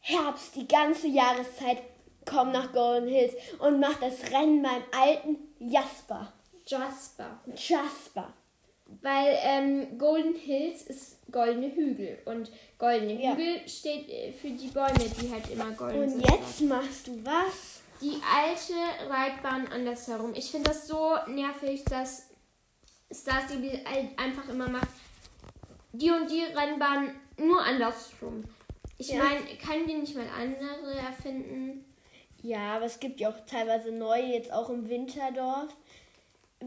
Herbst, 0.00 0.54
die 0.56 0.68
ganze 0.68 1.06
Jahreszeit, 1.08 1.78
komm 2.26 2.52
nach 2.52 2.70
Golden 2.72 3.08
Hills 3.08 3.32
und 3.60 3.80
mach 3.80 3.94
das 3.98 4.30
Rennen 4.30 4.62
beim 4.62 4.82
alten 4.92 5.38
Jasper. 5.58 6.30
Jasper. 6.66 7.40
Jasper. 7.56 8.32
Weil 9.00 9.38
ähm, 9.42 9.98
Golden 9.98 10.34
Hills 10.34 10.82
ist 10.82 11.16
goldene 11.32 11.74
Hügel 11.74 12.18
und 12.26 12.52
goldene 12.78 13.14
Ja. 13.22 13.32
Hügel 13.32 13.66
steht 13.66 14.08
äh, 14.10 14.32
für 14.32 14.50
die 14.50 14.68
Bäume, 14.68 14.92
die 15.20 15.32
halt 15.32 15.50
immer 15.50 15.70
golden 15.72 16.02
Und 16.02 16.08
sind. 16.10 16.30
jetzt 16.30 16.60
machst 16.60 17.06
du 17.06 17.18
was? 17.24 17.80
Die 18.02 18.20
alte 18.36 18.74
Reitbahn 19.10 19.66
andersherum. 19.68 20.34
Ich 20.34 20.50
finde 20.50 20.68
das 20.70 20.86
so 20.86 21.16
nervig, 21.28 21.84
dass 21.84 22.28
Star 23.12 23.42
Stable 23.46 23.80
einfach 24.16 24.48
immer 24.48 24.68
macht, 24.68 24.88
die 25.92 26.10
und 26.10 26.30
die 26.30 26.42
Rennbahn 26.42 27.14
nur 27.38 27.62
andersrum. 27.62 28.44
Ich 28.98 29.08
Ja. 29.08 29.22
meine, 29.24 29.40
kann 29.62 29.86
die 29.86 29.94
nicht 29.94 30.14
mal 30.16 30.26
andere 30.28 30.94
erfinden? 30.98 31.84
Ja, 32.42 32.76
aber 32.76 32.84
es 32.86 33.00
gibt 33.00 33.20
ja 33.20 33.30
auch 33.30 33.46
teilweise 33.46 33.90
neue, 33.90 34.24
jetzt 34.26 34.52
auch 34.52 34.68
im 34.70 34.88
Winterdorf. 34.88 35.74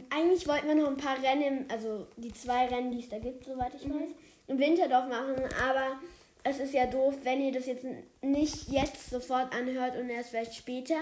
Eigentlich 0.10 0.48
wollten 0.48 0.68
wir 0.68 0.76
noch 0.76 0.88
ein 0.88 0.98
paar 0.98 1.22
Rennen, 1.22 1.66
also 1.70 2.08
die 2.18 2.34
zwei 2.34 2.66
Rennen, 2.68 2.92
die 2.92 3.00
es 3.00 3.10
da 3.10 3.20
gibt, 3.20 3.46
soweit 3.46 3.74
ich 3.76 3.90
weiß, 3.90 4.10
im 4.48 4.60
Winterdorf 4.60 5.08
machen. 5.08 5.36
Aber 5.68 6.00
es 6.44 6.60
ist 6.60 6.74
ja 6.74 6.86
doof, 6.86 7.16
wenn 7.24 7.42
ihr 7.42 7.52
das 7.52 7.66
jetzt 7.66 7.86
nicht 8.22 8.70
jetzt 8.70 9.10
sofort 9.10 9.54
anhört 9.54 9.96
und 9.98 10.10
erst 10.10 10.30
vielleicht 10.30 10.56
später. 10.56 10.96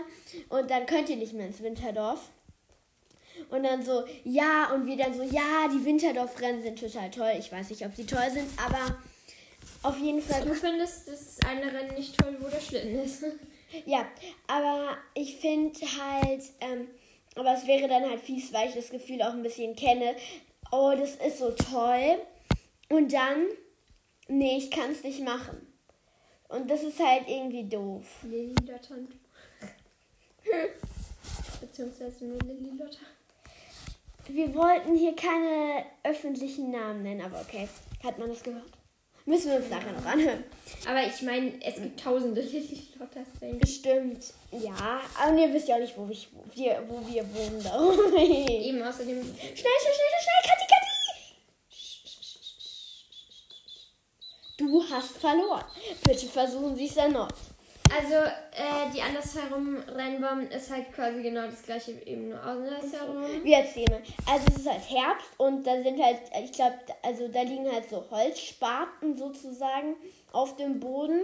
Und 0.49 0.69
dann 0.69 0.85
könnt 0.85 1.09
ihr 1.09 1.17
nicht 1.17 1.33
mehr 1.33 1.47
ins 1.47 1.61
Winterdorf. 1.61 2.29
Und 3.49 3.63
dann 3.63 3.83
so, 3.83 4.03
ja, 4.23 4.71
und 4.73 4.85
wir 4.85 4.97
dann 4.97 5.13
so, 5.13 5.23
ja, 5.23 5.67
die 5.71 5.83
Winterdorf-Rennen 5.83 6.61
sind 6.61 6.79
total 6.79 7.11
toll. 7.11 7.33
Ich 7.37 7.51
weiß 7.51 7.69
nicht, 7.69 7.85
ob 7.85 7.95
sie 7.95 8.05
toll 8.05 8.29
sind, 8.31 8.49
aber 8.57 8.97
auf 9.83 9.99
jeden 9.99 10.21
Fall 10.21 10.43
Du 10.43 10.53
findest 10.53 11.07
das 11.07 11.37
eine 11.47 11.71
Rennen 11.71 11.95
nicht 11.95 12.17
toll, 12.17 12.35
wo 12.39 12.47
der 12.49 12.59
Schlitten 12.59 12.99
ist. 12.99 13.23
Ja, 13.85 14.07
aber 14.47 14.95
ich 15.15 15.35
finde 15.37 15.77
halt, 15.81 16.43
ähm, 16.61 16.87
aber 17.35 17.55
es 17.55 17.67
wäre 17.67 17.89
dann 17.89 18.09
halt 18.09 18.21
fies, 18.21 18.53
weil 18.53 18.69
ich 18.69 18.75
das 18.75 18.89
Gefühl 18.89 19.21
auch 19.21 19.33
ein 19.33 19.43
bisschen 19.43 19.75
kenne. 19.75 20.15
Oh, 20.71 20.93
das 20.97 21.15
ist 21.15 21.39
so 21.39 21.51
toll. 21.51 22.17
Und 22.89 23.11
dann, 23.11 23.47
nee, 24.29 24.57
ich 24.57 24.71
kann 24.71 24.91
es 24.91 25.03
nicht 25.03 25.21
machen. 25.21 25.67
Und 26.47 26.69
das 26.69 26.83
ist 26.83 26.99
halt 26.99 27.27
irgendwie 27.27 27.67
doof. 27.67 28.05
Lilly 28.23 28.55
Lotter 28.65 28.95
Beziehungsweise 31.59 32.25
nur 32.25 32.39
Lilly 32.43 32.77
Lotter. 32.77 33.05
Wir 34.27 34.53
wollten 34.55 34.95
hier 34.95 35.15
keine 35.15 35.85
öffentlichen 36.03 36.71
Namen 36.71 37.03
nennen, 37.03 37.21
aber 37.21 37.41
okay. 37.41 37.67
Hat 38.03 38.17
man 38.17 38.29
das 38.29 38.41
gehört? 38.43 38.63
Müssen 39.27 39.49
wir 39.51 39.57
uns 39.57 39.69
nachher 39.69 39.91
noch 39.91 40.05
anhören. 40.05 40.43
Aber 40.87 41.03
ich 41.03 41.21
meine, 41.23 41.53
es 41.63 41.75
gibt 41.75 41.99
tausende 41.99 42.41
ich. 42.41 42.91
Bestimmt, 43.59 44.33
ja. 44.51 45.01
Aber 45.19 45.35
ihr 45.37 45.51
wisst 45.51 45.67
ja 45.67 45.75
auch 45.75 45.79
nicht, 45.79 45.97
wo, 45.97 46.07
ich, 46.09 46.27
wo, 46.31 46.43
wir, 46.55 46.83
wo 46.87 46.99
wir 47.07 47.23
wohnen. 47.33 47.63
Darum. 47.63 47.95
schnell, 48.09 48.49
Eben 48.61 48.81
außerdem. 48.83 49.23
schnell, 49.23 49.55
schnell, 49.55 49.55
schnell, 49.55 50.21
schnell, 50.21 50.41
Kathi, 50.43 50.67
Kathi! 50.69 50.85
Du 54.57 54.83
hast 54.91 55.17
verloren. 55.17 55.65
Bitte 56.03 56.27
versuchen 56.27 56.75
Sie 56.75 56.85
es 56.85 56.97
erneut. 56.97 57.33
Also, 57.93 58.13
äh, 58.15 58.91
die 58.93 59.01
andersherum 59.01 59.77
Rennbahn 59.87 60.47
ist 60.47 60.69
halt 60.71 60.91
quasi 60.93 61.21
genau 61.21 61.45
das 61.45 61.61
gleiche, 61.63 61.91
eben 62.05 62.29
nur 62.29 62.41
andersherum. 62.41 63.23
Wir 63.43 63.57
erzählen 63.57 63.87
mal. 63.91 64.01
Also 64.33 64.45
es 64.49 64.57
ist 64.57 64.69
halt 64.69 64.89
Herbst 64.89 65.27
und 65.37 65.65
da 65.65 65.81
sind 65.81 66.01
halt, 66.01 66.19
ich 66.43 66.51
glaube, 66.51 66.75
also 67.03 67.27
da 67.27 67.41
liegen 67.41 67.71
halt 67.71 67.89
so 67.89 68.03
Holzspaten 68.11 69.15
sozusagen 69.15 69.95
auf 70.31 70.55
dem 70.57 70.79
Boden. 70.79 71.21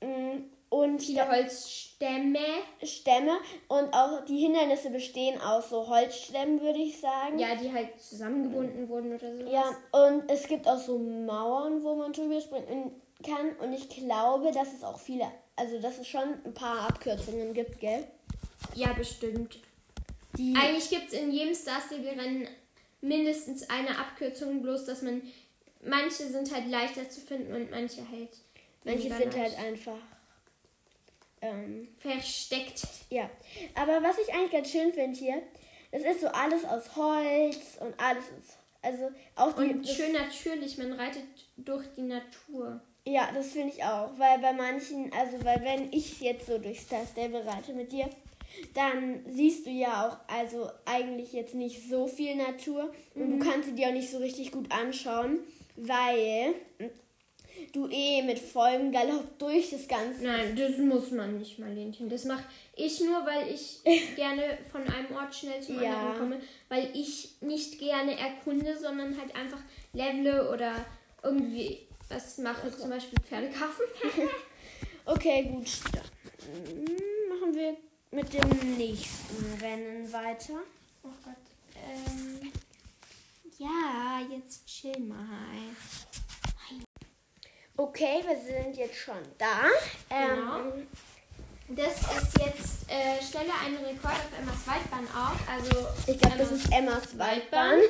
Mm, 0.00 0.44
Und 0.70 1.00
Viele 1.02 1.28
Holzstämme. 1.28 2.38
Stämme 2.82 3.38
und 3.68 3.92
auch 3.94 4.24
die 4.26 4.38
Hindernisse 4.38 4.90
bestehen 4.90 5.40
aus 5.40 5.70
so 5.70 5.88
Holzstämmen, 5.88 6.60
würde 6.60 6.78
ich 6.80 7.00
sagen. 7.00 7.38
Ja, 7.38 7.54
die 7.54 7.72
halt 7.72 8.00
zusammengebunden 8.00 8.88
wurden 8.88 9.14
oder 9.14 9.34
so. 9.36 9.44
Ja, 9.46 9.64
und 9.92 10.30
es 10.30 10.46
gibt 10.46 10.68
auch 10.68 10.78
so 10.78 10.98
Mauern, 10.98 11.82
wo 11.82 11.94
man 11.94 12.12
drüber 12.12 12.40
springen 12.40 12.92
kann. 13.24 13.56
Und 13.60 13.72
ich 13.72 13.88
glaube, 13.88 14.52
dass 14.52 14.72
es 14.74 14.84
auch 14.84 14.98
viele, 14.98 15.26
also 15.58 15.80
dass 15.80 15.98
es 15.98 16.08
schon 16.08 16.34
ein 16.44 16.54
paar 16.54 16.88
Abkürzungen 16.88 17.52
gibt, 17.52 17.80
gell? 17.80 18.04
Ja, 18.74 18.92
bestimmt. 18.92 19.58
Die, 20.36 20.54
Eigentlich 20.56 20.88
gibt 20.88 21.08
es 21.08 21.18
in 21.18 21.32
jedem 21.32 21.54
Star 21.54 21.80
Stable-Rennen 21.80 22.48
mindestens 23.00 23.68
eine 23.68 23.98
Abkürzung, 23.98 24.62
bloß 24.62 24.86
dass 24.86 25.02
man. 25.02 25.22
Manche 25.80 26.26
sind 26.26 26.52
halt 26.52 26.68
leichter 26.68 27.08
zu 27.08 27.20
finden 27.20 27.54
und 27.54 27.70
manche 27.70 28.00
halt. 28.10 28.30
manche 28.84 29.14
sind 29.14 29.36
halt 29.36 29.56
einfach. 29.58 30.00
Ähm, 31.40 31.86
versteckt. 31.98 32.82
ja. 33.10 33.30
Aber 33.76 34.02
was 34.02 34.18
ich 34.18 34.34
eigentlich 34.34 34.50
ganz 34.50 34.72
schön 34.72 34.92
finde 34.92 35.16
hier, 35.16 35.40
das 35.92 36.02
ist 36.02 36.20
so 36.20 36.26
alles 36.28 36.64
aus 36.64 36.96
Holz 36.96 37.78
und 37.80 37.94
alles 37.96 38.24
ist. 38.24 38.58
Also 38.82 39.10
auch 39.36 39.52
die. 39.54 39.70
Und 39.70 39.88
schön 39.88 40.12
natürlich, 40.12 40.78
man 40.78 40.92
reitet 40.92 41.24
durch 41.56 41.86
die 41.96 42.02
Natur. 42.02 42.80
Ja, 43.10 43.30
das 43.34 43.52
finde 43.52 43.72
ich 43.74 43.82
auch. 43.82 44.10
Weil 44.18 44.38
bei 44.40 44.52
manchen, 44.52 45.10
also 45.12 45.42
weil 45.44 45.62
wenn 45.64 45.92
ich 45.92 46.20
jetzt 46.20 46.46
so 46.46 46.58
durch 46.58 46.80
Star 46.80 47.06
Stable 47.06 47.44
reite 47.46 47.72
mit 47.72 47.90
dir, 47.90 48.08
dann 48.74 49.20
siehst 49.28 49.66
du 49.66 49.70
ja 49.70 50.08
auch 50.08 50.34
also 50.34 50.68
eigentlich 50.84 51.32
jetzt 51.32 51.54
nicht 51.54 51.88
so 51.88 52.06
viel 52.06 52.34
Natur 52.36 52.92
und 53.14 53.28
Mhm. 53.30 53.38
du 53.40 53.44
kannst 53.50 53.68
sie 53.68 53.74
dir 53.74 53.88
auch 53.88 53.92
nicht 53.92 54.10
so 54.10 54.18
richtig 54.18 54.52
gut 54.52 54.70
anschauen, 54.72 55.38
weil 55.76 56.54
du 57.72 57.88
eh 57.90 58.22
mit 58.22 58.38
vollem 58.38 58.92
Galopp 58.92 59.38
durch 59.38 59.70
das 59.70 59.86
Ganze. 59.88 60.24
Nein, 60.24 60.56
das 60.56 60.76
muss 60.78 61.10
man 61.10 61.38
nicht, 61.38 61.58
Marlenchen. 61.58 62.08
Das 62.08 62.24
mache 62.24 62.44
ich 62.76 63.00
nur, 63.00 63.24
weil 63.26 63.48
ich 63.52 63.80
gerne 64.16 64.58
von 64.70 64.82
einem 64.82 65.14
Ort 65.16 65.34
schnell 65.34 65.60
zum 65.62 65.80
Ja. 65.80 65.92
anderen 65.92 66.18
komme. 66.18 66.40
Weil 66.68 66.88
ich 66.94 67.36
nicht 67.40 67.78
gerne 67.78 68.18
erkunde, 68.18 68.76
sondern 68.76 69.18
halt 69.18 69.34
einfach 69.36 69.60
levele 69.92 70.50
oder 70.52 70.72
irgendwie 71.22 71.87
was 72.08 72.38
mache. 72.38 72.76
Zum 72.76 72.90
Beispiel 72.90 73.18
Pferde 73.20 73.48
kaufen. 73.50 73.84
Okay, 75.04 75.44
gut. 75.44 75.66
Dann 75.90 76.84
machen 77.30 77.54
wir 77.54 77.76
mit 78.10 78.30
dem 78.30 78.76
nächsten 78.76 79.54
Rennen 79.58 80.12
weiter. 80.12 80.60
Oh 81.02 81.08
Gott. 81.24 81.34
Ähm, 81.74 82.52
ja, 83.58 84.20
jetzt 84.30 84.66
chill 84.66 85.00
mal. 85.00 85.16
Okay, 87.74 88.22
wir 88.26 88.36
sind 88.36 88.76
jetzt 88.76 88.96
schon 88.98 89.16
da. 89.38 89.62
Genau. 90.10 90.58
Ähm, 90.76 90.86
Das 91.70 92.00
ist 92.02 92.38
jetzt, 92.38 92.90
äh, 92.90 93.22
stelle 93.22 93.52
einen 93.64 93.76
Rekord 93.78 94.12
auf 94.12 94.38
Emmas 94.38 94.66
Waldbahn 94.66 95.06
auf. 95.16 95.38
Also 95.48 95.86
ich 96.06 96.18
glaube, 96.18 96.36
das 96.36 96.52
ist 96.52 96.70
Emmas 96.70 97.16
Waldbahn. 97.16 97.80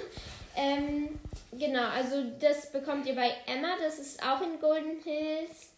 Ähm, 0.58 1.18
genau, 1.52 1.88
also 1.88 2.16
das 2.40 2.72
bekommt 2.72 3.06
ihr 3.06 3.14
bei 3.14 3.30
Emma. 3.46 3.68
Das 3.80 3.98
ist 3.98 4.22
auch 4.22 4.40
in 4.42 4.58
Golden 4.60 5.00
Hills. 5.02 5.70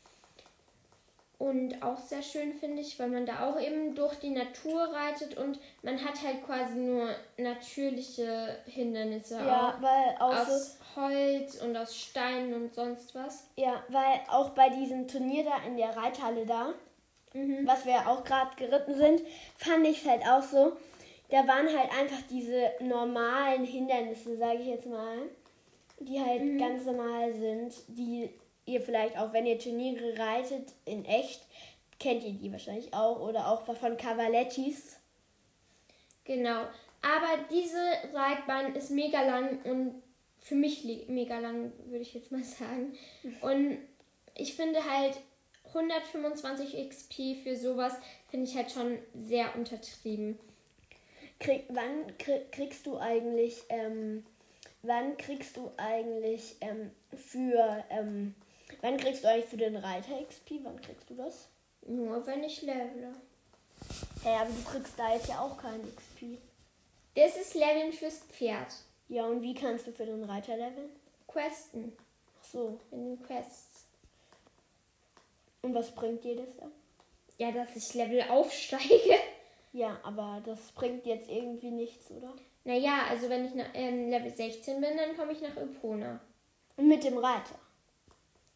Und 1.39 1.83
auch 1.83 1.99
sehr 1.99 2.21
schön, 2.23 2.53
finde 2.53 2.83
ich, 2.83 2.99
weil 2.99 3.09
man 3.09 3.25
da 3.25 3.49
auch 3.49 3.59
eben 3.59 3.95
durch 3.95 4.15
die 4.17 4.29
Natur 4.29 4.83
reitet 4.93 5.39
und 5.39 5.59
man 5.83 5.97
hat 6.05 6.23
halt 6.23 6.45
quasi 6.45 6.75
nur 6.75 7.09
natürliche 7.39 8.59
Hindernisse 8.67 9.37
Ja, 9.39 9.71
auch. 9.71 9.83
weil 9.83 10.17
auch 10.19 10.47
so, 10.47 10.53
Aus 10.53 10.77
Holz 10.97 11.55
und 11.63 11.75
aus 11.79 11.97
Steinen 11.97 12.53
und 12.53 12.75
sonst 12.75 13.15
was. 13.15 13.47
ja, 13.57 13.83
weil 13.89 14.21
auch 14.29 14.51
bei 14.51 14.69
diesem 14.69 15.09
Turnier 15.09 15.45
da 15.45 15.63
in 15.67 15.79
der 15.79 15.97
Reithalle 15.97 16.45
da, 16.45 16.75
was 17.65 17.87
wir 17.87 18.07
auch 18.07 18.23
gerade 18.25 18.55
geritten 18.57 18.95
sind, 18.95 19.23
fand 19.57 19.87
ich 19.87 20.03
es 20.05 20.11
halt 20.11 20.23
auch 20.27 20.43
so. 20.43 20.73
Da 21.31 21.47
waren 21.47 21.69
halt 21.69 21.91
einfach 21.99 22.23
diese 22.29 22.71
normalen 22.81 23.65
Hindernisse, 23.65 24.37
sage 24.37 24.61
ich 24.61 24.67
jetzt 24.67 24.87
mal, 24.87 25.19
die 26.01 26.21
halt 26.21 26.59
ganz 26.59 26.85
normal 26.85 27.33
sind, 27.33 27.75
die 27.89 28.31
ihr 28.67 28.81
vielleicht 28.81 29.17
auch, 29.19 29.33
wenn 29.33 29.47
ihr 29.47 29.59
Turniere 29.59 30.19
reitet 30.19 30.73
in 30.85 31.05
echt, 31.05 31.41
kennt 31.99 32.25
ihr 32.25 32.33
die 32.33 32.51
wahrscheinlich 32.51 32.93
auch 32.95 33.21
oder 33.21 33.49
auch 33.49 33.63
von 33.63 33.97
Cavalettis. 33.97 34.99
Genau. 36.25 36.63
Aber 37.03 37.45
diese 37.51 37.81
Reitbahn 38.15 38.75
ist 38.75 38.91
mega 38.91 39.23
lang 39.23 39.63
und 39.65 40.03
für 40.39 40.55
mich 40.55 40.85
mega 41.09 41.39
lang, 41.39 41.73
würde 41.87 42.03
ich 42.03 42.15
jetzt 42.15 42.33
mal 42.33 42.43
sagen. 42.43 42.95
Und 43.41 43.79
ich 44.35 44.55
finde 44.55 44.79
halt 44.91 45.19
125 45.69 46.89
XP 46.89 47.43
für 47.43 47.57
sowas 47.57 47.95
finde 48.29 48.47
ich 48.47 48.57
halt 48.57 48.71
schon 48.71 48.99
sehr 49.15 49.55
untertrieben. 49.55 50.39
Krieg, 51.41 51.65
wann 51.71 52.17
krieg, 52.19 52.53
kriegst 52.53 52.87
du 52.87 52.99
eigentlich, 52.99 53.65
ähm, 53.71 54.25
wann 54.83 55.17
kriegst 55.17 55.57
du 55.57 55.73
eigentlich 55.79 56.57
ähm, 56.61 56.91
für, 57.17 57.83
ähm, 57.89 58.35
wann 58.83 58.99
kriegst 58.99 59.25
du 59.25 59.29
eigentlich 59.29 59.47
für 59.47 59.57
den 59.57 59.77
Reiter 59.77 60.23
XP? 60.23 60.61
Wann 60.63 60.81
kriegst 60.81 61.09
du 61.09 61.15
das? 61.15 61.49
Nur 61.87 62.25
wenn 62.27 62.45
ich 62.45 62.61
levele. 62.61 63.15
Ja, 64.23 64.43
aber 64.43 64.51
du 64.51 64.63
kriegst 64.71 64.99
da 64.99 65.15
jetzt 65.15 65.29
ja 65.29 65.41
auch 65.41 65.57
keinen 65.57 65.83
XP. 65.97 66.39
Das 67.15 67.37
ist 67.37 67.55
Leveln 67.55 67.93
fürs 67.93 68.19
Pferd. 68.19 68.73
Ja, 69.09 69.25
und 69.25 69.43
wie 69.43 69.55
kannst 69.55 69.87
du 69.87 69.93
für 69.93 70.07
den 70.07 70.23
Reiter 70.25 70.57
leveln? 70.57 70.91
Questen. 71.27 71.97
Ach 72.39 72.45
so. 72.45 72.81
In 72.91 73.17
den 73.17 73.23
Quests. 73.23 73.87
Und 75.63 75.75
was 75.75 75.91
bringt 75.95 76.23
dir 76.23 76.37
das 76.37 76.55
da? 76.59 76.71
Ja, 77.39 77.51
dass 77.51 77.75
ich 77.75 77.95
Level 77.95 78.23
aufsteige. 78.29 79.19
Ja, 79.73 79.99
aber 80.03 80.43
das 80.45 80.73
bringt 80.73 81.07
jetzt 81.07 81.31
irgendwie 81.31 81.71
nichts, 81.71 82.11
oder? 82.11 82.35
Naja, 82.65 83.05
also 83.09 83.29
wenn 83.29 83.45
ich 83.47 83.55
nach, 83.55 83.69
ähm, 83.75 84.11
Level 84.11 84.35
16 84.35 84.81
bin, 84.81 84.97
dann 84.97 85.17
komme 85.17 85.33
ich 85.33 85.41
nach 85.41 85.57
Epona. 85.57 86.21
Und 86.77 86.89
mit 86.89 87.05
dem 87.05 87.19
Reiter? 87.19 87.59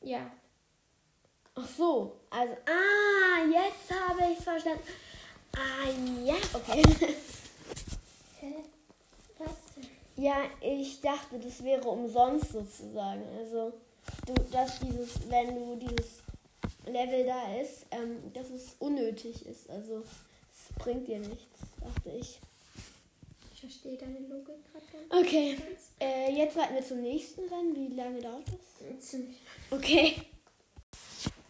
Ja. 0.00 0.30
Ach 1.54 1.68
so, 1.68 2.16
also, 2.30 2.54
ah, 2.66 3.44
jetzt 3.46 4.00
habe 4.08 4.32
ich 4.32 4.38
es 4.38 4.44
verstanden. 4.44 4.82
Ah, 5.56 5.88
ja, 6.24 6.34
okay. 6.52 6.82
Hä? 8.40 8.54
Was 9.38 9.74
denn? 9.76 9.86
Ja, 10.16 10.36
ich 10.60 11.00
dachte, 11.00 11.38
das 11.38 11.62
wäre 11.62 11.88
umsonst 11.88 12.52
sozusagen. 12.52 13.22
Also, 13.38 13.72
du, 14.26 14.34
dass 14.50 14.80
dieses, 14.80 15.30
wenn 15.30 15.54
du 15.54 15.76
dieses 15.76 16.24
Level 16.86 17.24
da 17.24 17.56
ist, 17.60 17.86
ähm, 17.92 18.32
dass 18.32 18.50
es 18.50 18.74
unnötig 18.80 19.46
ist. 19.46 19.70
Also, 19.70 20.02
bringt 20.78 21.08
dir 21.08 21.18
nichts, 21.18 21.60
dachte 21.80 22.10
ich. 22.18 22.38
Ich 23.52 23.60
verstehe 23.60 23.96
deine 23.96 24.18
Logik 24.20 24.56
gerade. 24.70 24.84
Okay, 25.10 25.58
äh, 26.00 26.30
jetzt 26.32 26.54
warten 26.56 26.74
wir 26.74 26.84
zum 26.84 27.00
nächsten 27.00 27.48
Rennen. 27.48 27.74
Wie 27.74 27.88
lange 27.94 28.20
dauert 28.20 28.46
das? 28.48 28.60
Ziemlich. 29.00 29.38
Okay. 29.70 30.20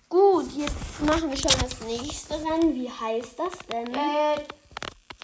Gut, 0.09 0.47
jetzt 0.57 1.03
machen 1.03 1.29
wir 1.31 1.37
schon 1.37 1.51
das 1.61 1.81
nächste 1.81 2.35
Rennen. 2.35 2.73
Wie 2.75 2.89
heißt 2.89 3.37
das 3.39 3.59
denn? 3.71 3.93
Äh, 3.93 4.37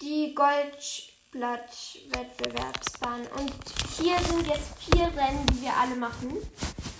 die 0.02 0.34
Goldblatt-Wettbewerbsbahn. 0.34 3.22
Und 3.38 3.54
hier 4.00 4.18
sind 4.18 4.48
jetzt 4.48 4.76
vier 4.78 5.06
Rennen, 5.16 5.46
die 5.52 5.62
wir 5.62 5.76
alle 5.76 5.94
machen. 5.94 6.36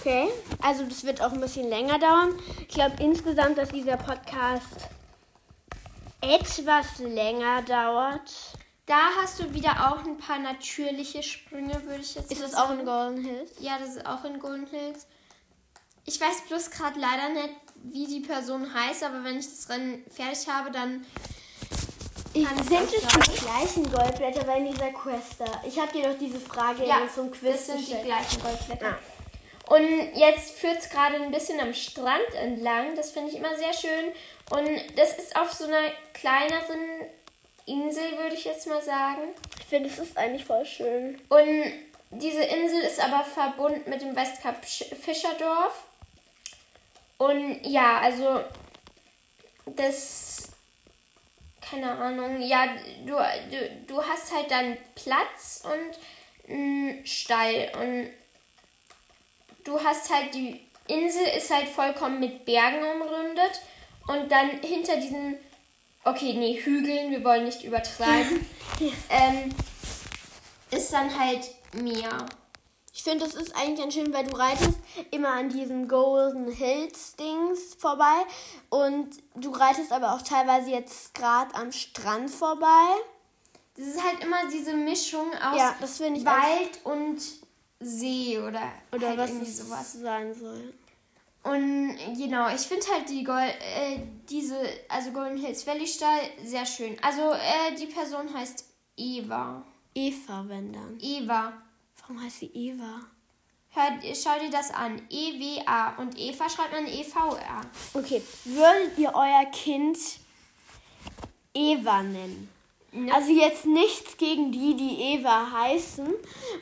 Okay, 0.00 0.28
also 0.62 0.84
das 0.84 1.02
wird 1.04 1.20
auch 1.20 1.32
ein 1.32 1.40
bisschen 1.40 1.68
länger 1.68 1.98
dauern. 1.98 2.38
Ich 2.60 2.68
glaube 2.68 3.02
insgesamt, 3.02 3.58
dass 3.58 3.70
dieser 3.70 3.96
Podcast 3.96 4.88
etwas 6.20 6.98
länger 6.98 7.62
dauert. 7.62 8.30
Da 8.86 9.10
hast 9.20 9.38
du 9.38 9.54
wieder 9.54 9.92
auch 9.92 10.04
ein 10.04 10.18
paar 10.18 10.38
natürliche 10.38 11.22
Sprünge, 11.22 11.80
würde 11.84 12.00
ich 12.02 12.14
jetzt 12.16 12.32
Ist 12.32 12.40
mal 12.40 12.46
das 12.48 12.54
auch 12.56 12.68
sagen. 12.68 12.80
in 12.80 12.86
Golden 12.86 13.24
Hills? 13.24 13.52
Ja, 13.60 13.78
das 13.78 13.96
ist 13.96 14.06
auch 14.06 14.24
in 14.24 14.40
Golden 14.40 14.66
Hills. 14.66 15.06
Ich 16.06 16.20
weiß 16.20 16.42
bloß 16.48 16.70
gerade 16.70 16.98
leider 16.98 17.28
nicht, 17.28 17.54
wie 17.84 18.06
die 18.06 18.20
Person 18.20 18.72
heißt, 18.74 19.04
aber 19.04 19.22
wenn 19.22 19.38
ich 19.38 19.46
das 19.48 19.68
Rennen 19.68 20.04
fertig 20.10 20.48
habe, 20.48 20.70
dann. 20.70 21.06
Ich, 22.32 22.48
sind 22.48 22.92
es 22.92 23.02
sagen. 23.02 23.24
die 23.32 23.40
gleichen 23.44 23.92
Goldblätter 23.92 24.44
bei 24.44 24.60
dieser 24.60 24.92
Quest 24.92 25.34
da? 25.38 25.46
Ich 25.66 25.78
habe 25.78 25.92
dir 25.92 26.10
doch 26.10 26.18
diese 26.18 26.38
Frage 26.40 26.84
Ja, 26.86 26.96
einem 26.96 27.30
Quiz 27.30 27.66
Das 27.66 27.66
sind 27.66 27.88
die 27.88 28.02
gleichen 28.04 28.40
Goldblätter. 28.42 28.86
Ah. 28.86 29.19
Und 29.70 30.16
jetzt 30.16 30.58
führt 30.58 30.78
es 30.78 30.90
gerade 30.90 31.14
ein 31.14 31.30
bisschen 31.30 31.60
am 31.60 31.72
Strand 31.72 32.34
entlang. 32.34 32.96
Das 32.96 33.12
finde 33.12 33.30
ich 33.30 33.36
immer 33.36 33.56
sehr 33.56 33.72
schön. 33.72 34.12
Und 34.50 34.98
das 34.98 35.16
ist 35.16 35.36
auf 35.36 35.52
so 35.52 35.64
einer 35.64 35.92
kleineren 36.12 37.06
Insel, 37.66 38.18
würde 38.18 38.34
ich 38.34 38.44
jetzt 38.44 38.66
mal 38.66 38.82
sagen. 38.82 39.22
Ich 39.60 39.66
finde, 39.66 39.88
es 39.88 40.00
ist 40.00 40.18
eigentlich 40.18 40.44
voll 40.44 40.66
schön. 40.66 41.20
Und 41.28 41.72
diese 42.10 42.42
Insel 42.42 42.80
ist 42.80 42.98
aber 42.98 43.22
verbunden 43.22 43.88
mit 43.88 44.02
dem 44.02 44.16
Westkap 44.16 44.60
Sch- 44.64 44.92
Fischerdorf. 44.92 45.84
Und 47.18 47.64
ja, 47.64 48.00
also 48.00 48.40
das, 49.66 50.48
keine 51.60 51.92
Ahnung, 51.92 52.42
ja, 52.42 52.66
du, 53.06 53.12
du, 53.12 53.70
du 53.86 54.02
hast 54.04 54.34
halt 54.34 54.50
dann 54.50 54.76
Platz 54.96 55.62
und 55.62 56.52
einen 56.52 57.06
Stall. 57.06 57.70
Und 57.80 58.10
du 59.64 59.82
hast 59.82 60.12
halt, 60.12 60.34
die 60.34 60.60
Insel 60.86 61.26
ist 61.36 61.50
halt 61.50 61.68
vollkommen 61.68 62.20
mit 62.20 62.44
Bergen 62.44 62.82
umrundet. 62.82 63.60
Und 64.06 64.30
dann 64.30 64.50
hinter 64.62 64.96
diesen, 64.96 65.36
okay, 66.04 66.32
nee, 66.34 66.60
Hügeln, 66.60 67.10
wir 67.10 67.22
wollen 67.22 67.44
nicht 67.44 67.62
übertreiben, 67.62 68.44
ähm, 69.10 69.54
ist 70.70 70.92
dann 70.92 71.16
halt 71.18 71.48
Meer. 71.72 72.26
Ich 72.92 73.04
finde, 73.04 73.24
das 73.24 73.34
ist 73.34 73.54
eigentlich 73.54 73.78
ganz 73.78 73.94
schön, 73.94 74.12
weil 74.12 74.26
du 74.26 74.36
reitest 74.36 74.78
immer 75.12 75.28
an 75.28 75.48
diesen 75.48 75.86
Golden 75.86 76.50
Hills 76.50 77.14
Dings 77.14 77.76
vorbei 77.78 78.26
und 78.68 79.10
du 79.36 79.52
reitest 79.52 79.92
aber 79.92 80.12
auch 80.12 80.22
teilweise 80.22 80.70
jetzt 80.70 81.14
gerade 81.14 81.54
am 81.54 81.70
Strand 81.70 82.30
vorbei. 82.30 82.88
Das 83.76 83.86
ist 83.86 84.04
halt 84.04 84.22
immer 84.22 84.48
diese 84.52 84.74
Mischung 84.74 85.28
aus 85.34 85.56
Ja, 85.56 85.76
Wald 85.80 86.80
und 86.84 87.22
See 87.80 88.38
oder, 88.38 88.72
Oder 88.92 89.08
halt 89.08 89.18
was 89.18 89.30
irgendwie 89.30 89.50
sowas. 89.50 89.92
sein 89.94 90.34
soll. 90.34 90.74
Und 91.42 91.96
genau, 92.18 92.48
ich 92.54 92.60
finde 92.60 92.86
halt 92.92 93.08
die 93.08 93.24
Gold, 93.24 93.54
äh, 93.60 93.98
diese, 94.28 94.60
also 94.88 95.10
Golden 95.12 95.38
Hills 95.38 95.66
Valley 95.66 95.86
Stall 95.86 96.20
sehr 96.44 96.66
schön. 96.66 96.96
Also 97.02 97.32
äh, 97.32 97.74
die 97.78 97.86
Person 97.86 98.32
heißt 98.34 98.66
Eva. 98.96 99.62
Eva, 99.94 100.44
wenn 100.46 100.72
dann. 100.72 100.98
Eva. 101.00 101.54
Warum 102.00 102.22
heißt 102.22 102.40
sie 102.40 102.50
Eva? 102.52 103.00
Hör, 103.72 104.14
schau 104.14 104.38
dir 104.38 104.50
das 104.50 104.70
an. 104.72 105.00
E-W-A. 105.08 105.96
Und 105.96 106.18
Eva 106.18 106.48
schreibt 106.50 106.72
man 106.72 106.86
E 106.86 107.00
E-V-A. 107.02 107.60
Okay, 107.94 108.20
würdet 108.44 108.98
ihr 108.98 109.14
euer 109.14 109.44
Kind 109.52 109.96
Eva 111.54 112.02
nennen? 112.02 112.48
Ne? 112.92 113.12
Also 113.14 113.30
jetzt 113.30 113.66
nichts 113.66 114.16
gegen 114.16 114.50
die, 114.52 114.76
die 114.76 115.14
Eva 115.14 115.50
heißen 115.52 116.08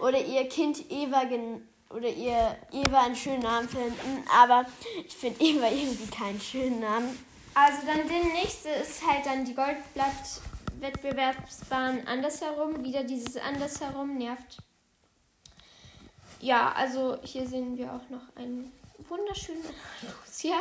oder 0.01 0.21
ihr 0.25 0.49
Kind 0.49 0.91
Eva 0.91 1.25
gen 1.25 1.69
oder 1.91 2.09
ihr 2.09 2.57
Eva 2.71 3.03
einen 3.03 3.17
schönen 3.17 3.41
Namen 3.41 3.69
finden, 3.69 4.25
aber 4.31 4.65
ich 5.07 5.17
finde 5.17 5.43
Eva 5.43 5.69
irgendwie 5.69 6.11
keinen 6.11 6.41
schönen 6.41 6.81
Namen. 6.81 7.19
Also 7.55 7.79
dann 7.87 8.07
der 8.07 8.25
nächste 8.35 8.69
ist 8.69 9.07
halt 9.07 9.25
dann 9.27 9.45
die 9.45 9.55
Goldblatt-Wettbewerbsbahn 9.55 12.07
andersherum. 12.07 12.85
Wieder 12.85 13.03
dieses 13.05 13.37
andersherum 13.37 14.19
nervt. 14.19 14.59
Ja, 16.41 16.73
also 16.73 17.19
hier 17.23 17.47
sehen 17.49 17.77
wir 17.77 17.93
auch 17.93 18.09
noch 18.11 18.23
einen 18.37 18.73
wunderschönen 19.09 19.65
Lucia. 20.03 20.61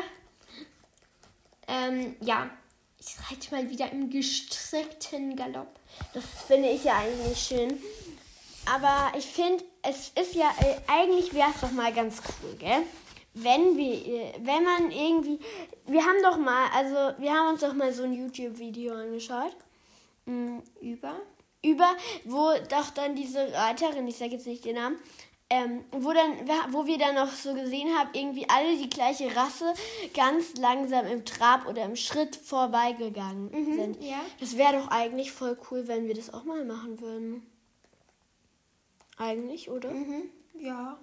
Ähm, 1.67 2.15
ja, 2.21 2.49
ich 2.99 3.15
reite 3.29 3.55
mal 3.55 3.69
wieder 3.69 3.91
im 3.91 4.10
gestreckten 4.10 5.36
Galopp. 5.36 5.79
Das 6.13 6.23
finde 6.47 6.69
ich 6.69 6.83
ja 6.83 6.97
eigentlich 6.97 7.39
schön. 7.39 7.77
Aber 8.65 9.17
ich 9.17 9.25
finde, 9.25 9.63
es 9.81 10.10
ist 10.10 10.36
ja, 10.36 10.51
äh, 10.60 10.75
eigentlich 10.88 11.33
wäre 11.33 11.49
es 11.53 11.62
doch 11.62 11.71
mal 11.71 11.93
ganz 11.93 12.21
cool, 12.27 12.55
gell? 12.57 12.83
Wenn 13.33 13.77
wir, 13.77 13.93
äh, 13.93 14.33
wenn 14.39 14.63
man 14.63 14.91
irgendwie, 14.91 15.39
wir 15.86 16.01
haben 16.03 16.21
doch 16.21 16.38
mal, 16.38 16.67
also 16.73 17.17
wir 17.21 17.31
haben 17.31 17.49
uns 17.49 17.62
doch 17.62 17.73
mal 17.73 17.93
so 17.93 18.03
ein 18.03 18.13
YouTube-Video 18.13 18.93
angeschaut. 18.93 19.55
Mm, 20.25 20.60
Über. 20.81 21.15
über, 21.63 21.95
wo 22.25 22.51
doch 22.69 22.89
dann 22.89 23.15
diese 23.15 23.53
Reiterin, 23.53 24.07
ich 24.07 24.17
sage 24.17 24.31
jetzt 24.31 24.47
nicht 24.47 24.65
den 24.65 24.75
Namen, 24.75 24.97
ähm, 25.49 25.86
wo, 25.91 26.12
dann, 26.12 26.47
wo 26.73 26.86
wir 26.86 26.97
dann 26.97 27.15
noch 27.15 27.31
so 27.31 27.53
gesehen 27.53 27.89
haben, 27.97 28.10
irgendwie 28.13 28.49
alle 28.49 28.77
die 28.77 28.89
gleiche 28.89 29.33
Rasse 29.36 29.73
ganz 30.13 30.55
langsam 30.57 31.05
im 31.07 31.23
Trab 31.23 31.67
oder 31.67 31.83
im 31.86 31.95
Schritt 31.95 32.36
vorbeigegangen 32.36 33.49
sind. 33.75 34.03
ja. 34.03 34.19
Das 34.39 34.57
wäre 34.57 34.73
doch 34.73 34.89
eigentlich 34.89 35.31
voll 35.31 35.57
cool, 35.71 35.88
wenn 35.88 36.07
wir 36.07 36.15
das 36.15 36.33
auch 36.33 36.43
mal 36.43 36.65
machen 36.65 36.99
würden. 36.99 37.45
Eigentlich, 39.17 39.69
oder? 39.69 39.89
Mhm. 39.91 40.29
Ja. 40.60 40.99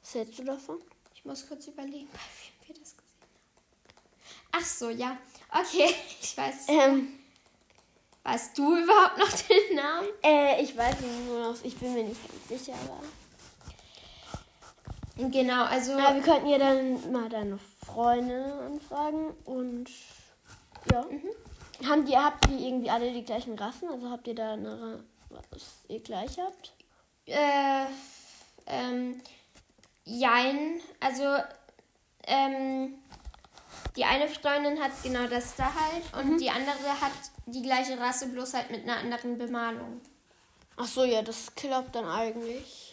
Was 0.00 0.14
hältst 0.14 0.38
du 0.38 0.44
davon? 0.44 0.78
Ich 1.14 1.24
muss 1.24 1.46
kurz 1.46 1.66
überlegen, 1.66 2.08
bei 2.12 2.18
wem 2.18 2.68
wir 2.68 2.80
das 2.80 2.96
gesehen 2.96 3.20
haben. 3.20 4.52
Ach 4.52 4.64
so, 4.64 4.88
ja. 4.90 5.18
Okay, 5.52 5.92
ich 6.22 6.36
weiß. 6.36 6.68
Ähm, 6.68 7.08
Weißt 8.22 8.56
du 8.56 8.76
überhaupt 8.76 9.18
noch 9.18 9.30
den 9.32 9.76
Namen? 9.76 10.08
äh, 10.22 10.62
ich 10.62 10.76
weiß 10.76 10.96
nur 11.26 11.40
noch, 11.40 11.64
ich 11.64 11.76
bin 11.76 11.94
mir 11.94 12.04
nicht 12.04 12.20
ganz 12.48 12.62
sicher, 12.64 12.78
aber. 12.84 13.00
Genau, 15.28 15.64
also. 15.64 15.92
Aber 15.92 16.14
wir 16.14 16.22
könnten 16.22 16.48
ja 16.48 16.58
dann 16.58 17.12
mal 17.12 17.28
deine 17.28 17.58
Freunde 17.84 18.44
anfragen 18.66 19.34
und 19.44 19.90
ja. 20.90 21.04
Haben 21.86 22.04
die, 22.04 22.16
habt 22.16 22.48
ihr 22.50 22.58
irgendwie 22.58 22.90
alle 22.90 23.12
die 23.12 23.24
gleichen 23.24 23.58
Rassen? 23.58 23.88
Also 23.88 24.10
habt 24.10 24.26
ihr 24.28 24.34
da 24.34 24.52
eine, 24.52 25.02
was 25.50 25.82
ihr 25.88 26.00
gleich 26.00 26.38
habt? 26.38 26.72
Äh, 27.26 27.86
ähm, 28.66 29.20
jein. 30.04 30.80
Also, 31.00 31.24
ähm, 32.26 32.94
die 33.96 34.04
eine 34.04 34.28
Freundin 34.28 34.80
hat 34.80 34.92
genau 35.02 35.26
das 35.26 35.56
da 35.56 35.64
halt 35.64 36.24
und 36.24 36.38
die 36.38 36.50
andere 36.50 37.00
hat 37.00 37.12
die 37.46 37.62
gleiche 37.62 37.98
Rasse, 37.98 38.28
bloß 38.28 38.54
halt 38.54 38.70
mit 38.70 38.82
einer 38.82 38.98
anderen 38.98 39.38
Bemalung. 39.38 40.00
Ach 40.76 40.86
so, 40.86 41.04
ja, 41.04 41.22
das 41.22 41.54
klappt 41.54 41.94
dann 41.94 42.06
eigentlich. 42.06 42.89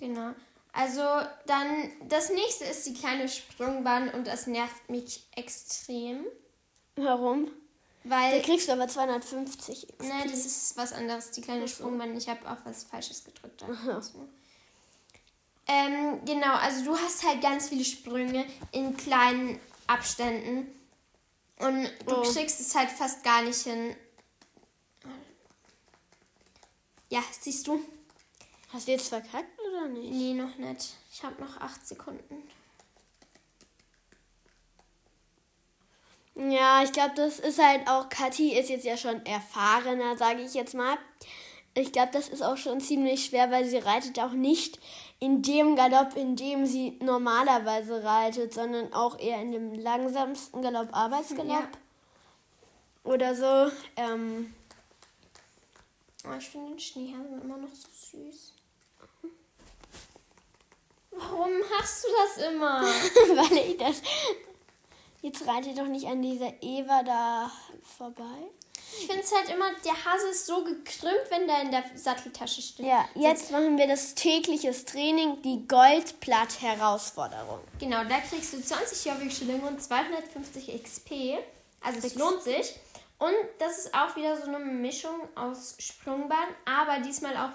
Genau. 0.00 0.32
Also 0.72 1.02
dann 1.46 1.90
das 2.08 2.30
nächste 2.30 2.64
ist 2.64 2.86
die 2.86 2.94
kleine 2.94 3.28
Sprungbahn 3.28 4.10
und 4.10 4.26
das 4.26 4.46
nervt 4.46 4.88
mich 4.90 5.26
extrem, 5.36 6.24
Warum? 6.96 7.46
Da 8.04 8.10
weil 8.10 8.42
kriegst 8.42 8.68
du 8.68 8.72
aber 8.72 8.88
250 8.88 9.88
XP. 9.88 10.00
ne, 10.02 10.22
das 10.24 10.46
ist 10.46 10.76
was 10.76 10.92
anderes, 10.92 11.30
die 11.32 11.40
kleine. 11.42 11.68
Sprungbahn. 11.68 12.16
Ich 12.16 12.28
habe 12.28 12.48
auch 12.50 12.56
was 12.64 12.84
falsches 12.84 13.24
gedrückt. 13.24 13.62
da. 13.62 14.00
Ähm, 15.66 16.24
genau, 16.24 16.54
also 16.54 16.84
du 16.84 16.96
hast 16.96 17.24
halt 17.26 17.40
ganz 17.42 17.68
viele 17.68 17.84
Sprünge 17.84 18.44
in 18.72 18.96
kleinen 18.96 19.60
Abständen 19.86 20.66
und 21.58 21.84
du 22.06 22.16
Oh. 22.16 22.22
kriegst 22.22 22.58
es 22.60 22.74
halt 22.74 22.90
fast 22.90 23.22
gar 23.22 23.42
nicht 23.42 23.60
hin. 23.62 23.94
Ja, 27.10 27.22
siehst 27.38 27.66
du? 27.66 27.80
Hast 28.72 28.86
du 28.86 28.92
jetzt 28.92 29.08
verkackt 29.08 29.58
oder 29.60 29.88
nicht? 29.88 30.12
Nee, 30.12 30.34
noch 30.34 30.56
nicht. 30.56 30.94
Ich 31.12 31.22
habe 31.24 31.40
noch 31.42 31.60
acht 31.60 31.86
Sekunden. 31.86 32.42
Ja, 36.36 36.82
ich 36.82 36.92
glaube, 36.92 37.12
das 37.16 37.40
ist 37.40 37.58
halt 37.60 37.88
auch, 37.88 38.08
Kathi 38.08 38.56
ist 38.56 38.70
jetzt 38.70 38.84
ja 38.84 38.96
schon 38.96 39.24
erfahrener, 39.26 40.16
sage 40.16 40.42
ich 40.42 40.54
jetzt 40.54 40.74
mal. 40.74 40.96
Ich 41.74 41.92
glaube, 41.92 42.10
das 42.12 42.28
ist 42.28 42.42
auch 42.42 42.56
schon 42.56 42.80
ziemlich 42.80 43.26
schwer, 43.26 43.50
weil 43.50 43.64
sie 43.64 43.78
reitet 43.78 44.18
auch 44.20 44.32
nicht 44.32 44.78
in 45.18 45.42
dem 45.42 45.76
Galopp, 45.76 46.16
in 46.16 46.36
dem 46.36 46.64
sie 46.64 46.96
normalerweise 47.02 48.02
reitet, 48.02 48.54
sondern 48.54 48.92
auch 48.92 49.18
eher 49.18 49.42
in 49.42 49.52
dem 49.52 49.74
langsamsten 49.74 50.62
Galopp, 50.62 50.88
Arbeitsgalopp. 50.92 51.68
Oder 53.04 53.34
so. 53.34 53.72
Ähm, 53.96 54.54
Oh, 56.24 56.34
ich 56.38 56.50
finde 56.50 56.70
den 56.70 56.78
Schneehasen 56.78 57.40
immer 57.40 57.56
noch 57.56 57.74
so 57.74 57.88
süß. 57.92 58.52
Warum 61.20 61.50
machst 61.70 62.04
du 62.04 62.08
das 62.24 62.46
immer? 62.46 62.82
weil 62.82 63.58
ich 63.58 63.76
das. 63.76 64.02
Jetzt 65.22 65.46
reitet 65.46 65.78
doch 65.78 65.86
nicht 65.86 66.06
an 66.06 66.22
dieser 66.22 66.52
Eva 66.62 67.02
da 67.02 67.50
vorbei. 67.98 68.48
Ich 68.98 69.06
finde 69.06 69.22
es 69.22 69.32
halt 69.32 69.48
immer, 69.50 69.66
der 69.84 70.04
Hase 70.04 70.28
ist 70.30 70.46
so 70.46 70.64
gekrümmt, 70.64 71.26
wenn 71.28 71.46
der 71.46 71.62
in 71.62 71.70
der 71.70 71.84
Satteltasche 71.94 72.60
steht. 72.60 72.86
Ja, 72.86 73.08
jetzt 73.14 73.52
machen 73.52 73.78
wir 73.78 73.86
das 73.86 74.14
tägliches 74.14 74.84
Training, 74.84 75.40
die 75.42 75.66
Goldblatt-Herausforderung. 75.68 77.60
Genau, 77.78 78.02
da 78.04 78.18
kriegst 78.20 78.52
du 78.52 78.60
20 78.60 79.04
Jobbik-Schillinge 79.04 79.66
und 79.66 79.80
250 79.80 80.82
XP. 80.82 81.38
Also 81.80 82.06
es 82.06 82.14
lohnt 82.16 82.42
sich. 82.42 82.74
Und 83.18 83.34
das 83.58 83.78
ist 83.78 83.94
auch 83.94 84.16
wieder 84.16 84.36
so 84.36 84.48
eine 84.48 84.58
Mischung 84.58 85.28
aus 85.34 85.76
Sprungbahn, 85.78 86.48
aber 86.64 87.00
diesmal 87.00 87.36
auch 87.36 87.52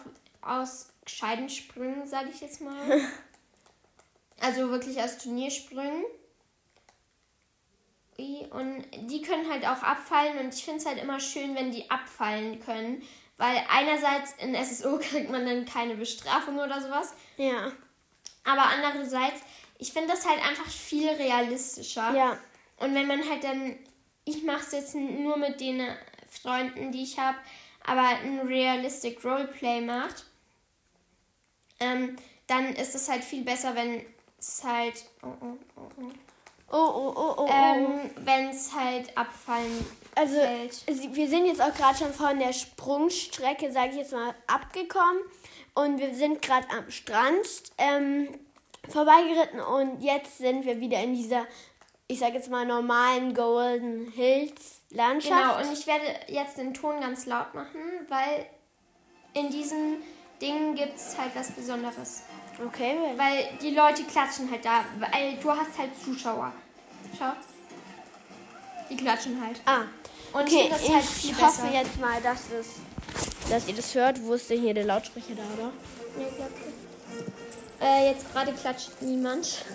aus 0.47 0.87
gescheiten 1.03 1.49
Sprüngen, 1.49 2.07
sage 2.07 2.29
ich 2.33 2.39
jetzt 2.41 2.61
mal. 2.61 2.75
also 4.41 4.69
wirklich 4.69 5.01
aus 5.01 5.17
Turniersprüngen. 5.17 6.03
Und 8.17 8.85
die 9.09 9.21
können 9.21 9.49
halt 9.49 9.65
auch 9.65 9.83
abfallen 9.83 10.37
und 10.37 10.53
ich 10.53 10.63
finde 10.63 10.79
es 10.79 10.85
halt 10.85 11.01
immer 11.01 11.19
schön, 11.19 11.53
wenn 11.55 11.71
die 11.71 11.89
abfallen 11.89 12.59
können. 12.61 13.03
Weil 13.37 13.61
einerseits 13.69 14.33
in 14.39 14.55
SSO 14.55 14.97
kriegt 15.01 15.29
man 15.29 15.45
dann 15.45 15.65
keine 15.65 15.95
Bestrafung 15.95 16.57
oder 16.57 16.81
sowas. 16.81 17.13
Ja. 17.37 17.71
Aber 18.45 18.63
andererseits, 18.67 19.41
ich 19.77 19.91
finde 19.91 20.09
das 20.09 20.25
halt 20.25 20.39
einfach 20.45 20.67
viel 20.67 21.09
realistischer. 21.09 22.13
Ja. 22.15 22.37
Und 22.77 22.93
wenn 22.95 23.07
man 23.07 23.27
halt 23.29 23.43
dann, 23.43 23.75
ich 24.23 24.43
mache 24.43 24.61
es 24.61 24.71
jetzt 24.71 24.95
nur 24.95 25.37
mit 25.37 25.59
den 25.59 25.81
Freunden, 26.29 26.91
die 26.91 27.03
ich 27.03 27.19
habe, 27.19 27.37
aber 27.85 28.07
ein 28.07 28.39
Realistic 28.39 29.23
Roleplay 29.23 29.81
macht, 29.81 30.25
ähm, 31.79 32.15
dann 32.47 32.73
ist 32.75 32.95
es 32.95 33.09
halt 33.09 33.23
viel 33.23 33.43
besser, 33.43 33.75
wenn 33.75 34.05
es 34.47 34.63
halt, 34.63 35.05
oh, 35.23 35.27
oh, 35.41 35.57
oh, 35.77 35.81
oh. 36.01 36.11
Oh, 36.71 36.77
oh, 36.77 37.13
oh, 37.15 37.33
oh. 37.43 37.47
Ähm, 37.47 38.09
wenn 38.17 38.49
es 38.49 38.73
halt 38.73 39.15
abfallen 39.15 39.85
Also, 40.15 40.35
fällt. 40.39 41.15
wir 41.15 41.29
sind 41.29 41.45
jetzt 41.45 41.61
auch 41.61 41.73
gerade 41.73 41.95
schon 41.97 42.11
von 42.11 42.39
der 42.39 42.53
Sprungstrecke, 42.53 43.71
sage 43.71 43.91
ich 43.91 43.97
jetzt 43.97 44.11
mal, 44.13 44.33
abgekommen. 44.47 45.21
Und 45.75 45.99
wir 45.99 46.13
sind 46.15 46.41
gerade 46.41 46.67
am 46.71 46.89
Strand 46.89 47.45
ähm, 47.77 48.29
vorbeigeritten. 48.89 49.59
Und 49.59 50.01
jetzt 50.01 50.39
sind 50.39 50.65
wir 50.65 50.79
wieder 50.79 51.01
in 51.03 51.13
dieser, 51.13 51.45
ich 52.07 52.17
sage 52.19 52.33
jetzt 52.35 52.49
mal, 52.49 52.65
normalen 52.65 53.33
Golden 53.35 54.11
Hills 54.11 54.81
Genau, 54.89 55.03
Landschaft. 55.03 55.65
und 55.67 55.73
ich 55.73 55.85
werde 55.87 56.05
jetzt 56.27 56.57
den 56.57 56.73
Ton 56.73 56.99
ganz 57.01 57.25
laut 57.27 57.53
machen, 57.53 57.79
weil 58.09 58.45
in 59.33 59.49
diesen 59.49 59.97
Dingen 60.41 60.75
gibt 60.75 60.97
es 60.97 61.17
halt 61.17 61.31
was 61.35 61.51
Besonderes. 61.51 62.23
okay, 62.65 62.95
Weil 63.15 63.49
die 63.61 63.71
Leute 63.71 64.03
klatschen 64.03 64.49
halt 64.51 64.65
da, 64.65 64.83
weil 64.99 65.37
du 65.41 65.49
hast 65.51 65.77
halt 65.77 65.91
Zuschauer. 66.03 66.51
Schau. 67.17 67.31
Die 68.89 68.97
klatschen 68.97 69.39
halt. 69.43 69.61
ah, 69.65 69.83
Und 70.33 70.43
okay. 70.43 70.69
ich 70.69 70.93
halt 70.93 71.03
Ich 71.23 71.41
hoffe 71.41 71.61
besser. 71.63 71.73
jetzt 71.73 71.99
mal, 71.99 72.21
dass, 72.21 72.51
es, 72.51 73.49
dass 73.49 73.67
ihr 73.67 73.75
das 73.75 73.95
hört. 73.95 74.21
Wo 74.21 74.33
ist 74.33 74.49
denn 74.49 74.61
hier 74.61 74.73
der 74.73 74.85
Lautsprecher 74.85 75.35
da, 75.35 75.43
oder? 75.57 75.71
Nee, 76.17 76.25
ich 76.29 76.35
glaub 76.35 76.49
nicht. 76.49 77.81
Äh, 77.81 78.09
jetzt 78.11 78.31
gerade 78.31 78.53
klatscht 78.53 78.91
niemand. 79.01 79.65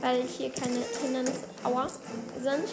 Weil 0.00 0.22
hier 0.24 0.50
keine 0.50 0.78
Hindernisse 1.02 1.44
aua, 1.64 1.88
sind. 2.42 2.64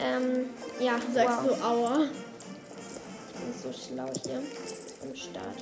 Ähm, 0.00 0.50
ja, 0.80 0.94
Sagst 1.12 1.38
wow. 1.38 1.46
du 1.46 1.64
Aua? 1.64 2.04
Ich 2.04 3.40
bin 3.40 3.72
so 3.72 3.72
schlau 3.72 4.10
hier 4.24 4.42
am 5.02 5.14
Start. 5.14 5.58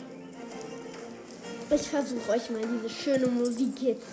Ich 1.70 1.88
versuche 1.88 2.30
euch 2.30 2.50
mal 2.50 2.62
diese 2.62 2.88
schöne 2.88 3.26
Musik 3.26 3.82
jetzt 3.82 4.06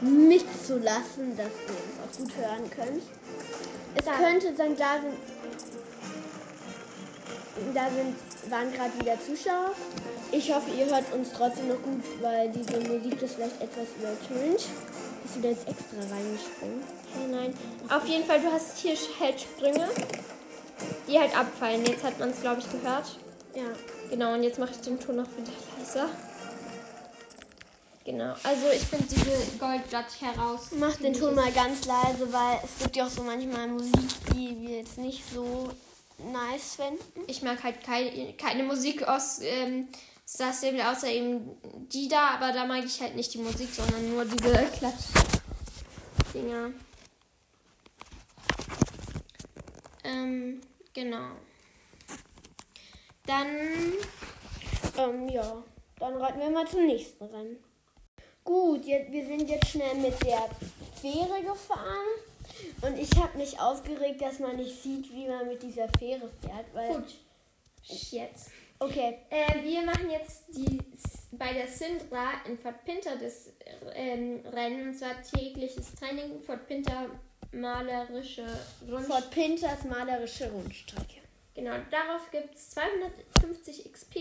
mitzulassen, 0.00 1.36
dass 1.36 1.46
ihr 1.46 1.74
es 1.74 1.98
auch 2.02 2.18
gut 2.18 2.36
hören 2.36 2.70
könnt. 2.70 3.02
Es 3.94 4.04
Da. 4.04 4.12
könnte 4.12 4.54
sein, 4.56 4.76
da 4.76 5.00
sind, 5.00 5.14
da 7.74 7.88
sind, 7.90 8.50
waren 8.50 8.72
gerade 8.72 8.98
wieder 8.98 9.18
Zuschauer. 9.20 9.72
Ich 10.30 10.52
hoffe, 10.52 10.70
ihr 10.70 10.86
hört 10.86 11.12
uns 11.12 11.28
trotzdem 11.36 11.68
noch 11.68 11.82
gut, 11.82 12.02
weil 12.20 12.50
diese 12.50 12.80
Musik 12.80 13.20
das 13.20 13.34
vielleicht 13.34 13.60
etwas 13.60 13.88
übertönt. 13.98 14.66
Bist 15.22 15.36
du 15.36 15.40
da 15.40 15.48
jetzt 15.48 15.68
extra 15.68 15.98
reingesprungen? 15.98 16.82
Hey, 17.14 17.28
nein. 17.30 17.54
Auf 17.88 18.06
jeden 18.06 18.24
Fall, 18.24 18.40
du 18.40 18.50
hast 18.50 18.78
hier 18.78 18.96
halt 19.20 19.40
Sprünge, 19.40 19.88
die 21.06 21.18
halt 21.18 21.36
abfallen. 21.36 21.84
Jetzt 21.84 22.02
hat 22.02 22.18
man 22.18 22.30
es, 22.30 22.40
glaube 22.40 22.60
ich, 22.60 22.70
gehört. 22.70 23.18
Ja. 23.54 23.62
Genau, 24.12 24.34
und 24.34 24.42
jetzt 24.42 24.58
mache 24.58 24.72
ich 24.72 24.80
den 24.82 25.00
Ton 25.00 25.16
noch 25.16 25.28
wieder 25.38 25.50
leiser. 25.78 26.06
Genau, 28.04 28.34
also 28.42 28.68
ich 28.70 28.82
finde 28.82 29.06
diese 29.06 29.56
Goldblatt 29.58 30.20
heraus. 30.20 30.68
Mach 30.78 30.94
den 30.96 31.14
Ton 31.14 31.34
mal 31.34 31.50
ganz 31.50 31.86
leise, 31.86 32.30
weil 32.30 32.58
es 32.62 32.78
gibt 32.78 32.94
ja 32.94 33.06
auch 33.06 33.10
so 33.10 33.22
manchmal 33.22 33.68
Musik, 33.68 34.10
die 34.34 34.60
wir 34.60 34.80
jetzt 34.80 34.98
nicht 34.98 35.24
so 35.32 35.70
nice 36.30 36.74
finden. 36.76 37.22
Ich 37.26 37.40
mag 37.40 37.64
halt 37.64 37.82
keine, 37.82 38.34
keine 38.34 38.64
Musik 38.64 39.02
aus 39.08 39.38
ähm, 39.40 39.88
Star 40.28 40.52
Stable, 40.52 40.86
außer 40.90 41.08
eben 41.08 41.50
die 41.90 42.08
da, 42.08 42.34
aber 42.34 42.52
da 42.52 42.66
mag 42.66 42.84
ich 42.84 43.00
halt 43.00 43.16
nicht 43.16 43.32
die 43.32 43.38
Musik, 43.38 43.70
sondern 43.72 44.10
nur 44.10 44.26
diese 44.26 44.52
Klatsch-Dinger. 44.76 46.72
Ähm, 50.04 50.60
genau. 50.92 51.30
Dann 53.26 53.48
Ähm, 54.98 55.28
ja, 55.28 55.62
dann 55.98 56.16
reiten 56.16 56.40
wir 56.40 56.50
mal 56.50 56.66
zum 56.66 56.86
nächsten 56.86 57.24
Rennen. 57.24 57.56
Gut, 58.44 58.84
jetzt, 58.84 59.10
wir 59.12 59.24
sind 59.24 59.48
jetzt 59.48 59.68
schnell 59.68 59.94
mit 59.94 60.14
der 60.24 60.48
Fähre 61.00 61.40
gefahren. 61.42 62.06
Und 62.82 62.98
ich 62.98 63.10
habe 63.16 63.38
mich 63.38 63.58
aufgeregt, 63.58 64.20
dass 64.20 64.38
man 64.38 64.56
nicht 64.56 64.82
sieht, 64.82 65.12
wie 65.12 65.28
man 65.28 65.48
mit 65.48 65.62
dieser 65.62 65.88
Fähre 65.98 66.28
fährt. 66.40 66.66
Weil, 66.74 66.94
gut. 66.94 67.14
Jetzt. 68.10 68.50
Okay, 68.78 69.18
Äh, 69.30 69.62
wir 69.62 69.82
machen 69.82 70.10
jetzt 70.10 70.44
die 70.48 70.78
bei 71.32 71.52
der 71.52 71.68
Sindra 71.68 72.32
in 72.46 72.58
Fort 72.58 72.84
Pinter 72.84 73.16
das 73.16 73.50
ähm, 73.94 74.40
Rennen, 74.52 74.88
und 74.88 74.94
zwar 74.98 75.22
tägliches 75.22 75.94
Training, 75.94 76.40
Fort 76.40 76.66
Pinter 76.66 77.06
malerische 77.52 78.44
Rund. 78.90 79.06
Fort 79.06 79.30
Pinters 79.30 79.84
malerische 79.84 80.50
Rundstrecke. 80.50 81.21
Genau, 81.54 81.74
darauf 81.90 82.30
gibt 82.30 82.54
es 82.54 82.70
250 82.70 83.92
XP 83.92 84.16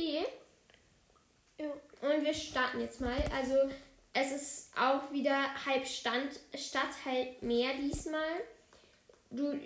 Ja. 1.58 1.66
und 2.02 2.26
wir 2.26 2.34
starten 2.34 2.82
jetzt 2.82 3.00
mal. 3.00 3.16
Also 3.36 3.56
es 4.14 4.32
ist 4.32 4.72
auch 4.78 5.12
wieder 5.14 5.54
halb 5.66 5.86
Stand, 5.88 6.40
Stadt, 6.56 6.90
halb 7.06 7.42
Meer 7.42 7.74
diesmal. 7.82 8.42
Du 9.30 9.58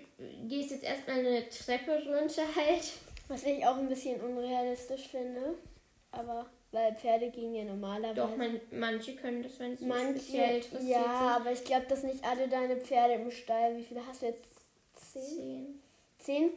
gehst 0.47 0.69
jetzt 0.71 0.83
erstmal 0.83 1.19
eine 1.19 1.49
Treppe 1.49 2.03
runter 2.05 2.43
halt. 2.55 2.91
Was 3.27 3.43
ich 3.43 3.65
auch 3.65 3.77
ein 3.77 3.89
bisschen 3.89 4.21
unrealistisch 4.21 5.07
finde. 5.07 5.55
aber 6.11 6.45
weil 6.71 6.93
Pferde 6.95 7.29
gehen 7.29 7.55
ja 7.55 7.63
normalerweise. 7.63 8.15
Doch, 8.15 8.35
man, 8.35 8.59
manche 8.71 9.15
können 9.15 9.41
das, 9.41 9.57
wenn 9.59 9.77
sie 9.77 9.85
Manche, 9.85 10.19
speziell 10.19 10.55
interessiert 10.57 10.89
ja, 10.89 11.01
sind. 11.03 11.41
aber 11.41 11.51
ich 11.53 11.63
glaube, 11.63 11.85
dass 11.87 12.03
nicht 12.03 12.21
alle 12.23 12.49
deine 12.49 12.75
Pferde 12.75 13.13
im 13.13 13.31
Stall. 13.31 13.77
Wie 13.77 13.83
viele 13.83 14.05
hast 14.05 14.21
du 14.21 14.25
jetzt? 14.27 14.43
Zehn? 14.95 15.21
Zehn. 15.23 15.81
Zehn? 16.19 16.49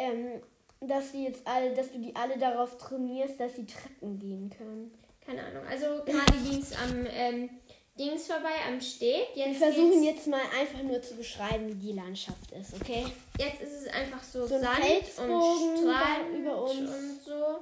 Ähm, 0.00 0.42
dass 0.82 1.12
die 1.12 1.24
jetzt 1.24 1.46
alle, 1.46 1.74
dass 1.74 1.92
du 1.92 1.98
die 1.98 2.16
alle 2.16 2.38
darauf 2.38 2.78
trainierst, 2.78 3.38
dass 3.38 3.54
sie 3.56 3.66
Treppen 3.66 4.18
gehen 4.18 4.48
können. 4.56 4.90
Keine 5.26 5.44
Ahnung. 5.44 5.62
Also 5.68 5.86
gerade 6.04 6.32
ging 6.50 6.58
es 6.60 6.72
am 6.72 7.06
ähm, 7.12 7.50
Dings 7.98 8.26
vorbei, 8.26 8.54
am 8.66 8.80
Steg. 8.80 9.26
Wir 9.34 9.48
Jetzt, 9.48 9.58
versuchen 9.58 10.00
geht's- 10.00 10.04
jetzt 10.16 10.26
mal 10.28 10.40
einfach 10.58 10.82
nur 10.82 11.02
zu 11.02 11.16
beschreiben, 11.16 11.68
wie 11.68 11.74
die 11.88 11.92
Landschaft 11.92 12.50
ist, 12.58 12.72
okay? 12.80 13.04
jetzt 13.38 13.60
ist 13.60 13.82
es 13.82 13.86
einfach 13.88 14.22
so, 14.22 14.46
So 14.46 14.54
ein 14.54 14.62
Sand 14.62 15.28
und 15.28 15.78
Strand 15.78 16.32
da 16.32 16.36
über 16.38 16.62
uns. 16.62 16.78
und 16.78 17.20
so. 17.26 17.58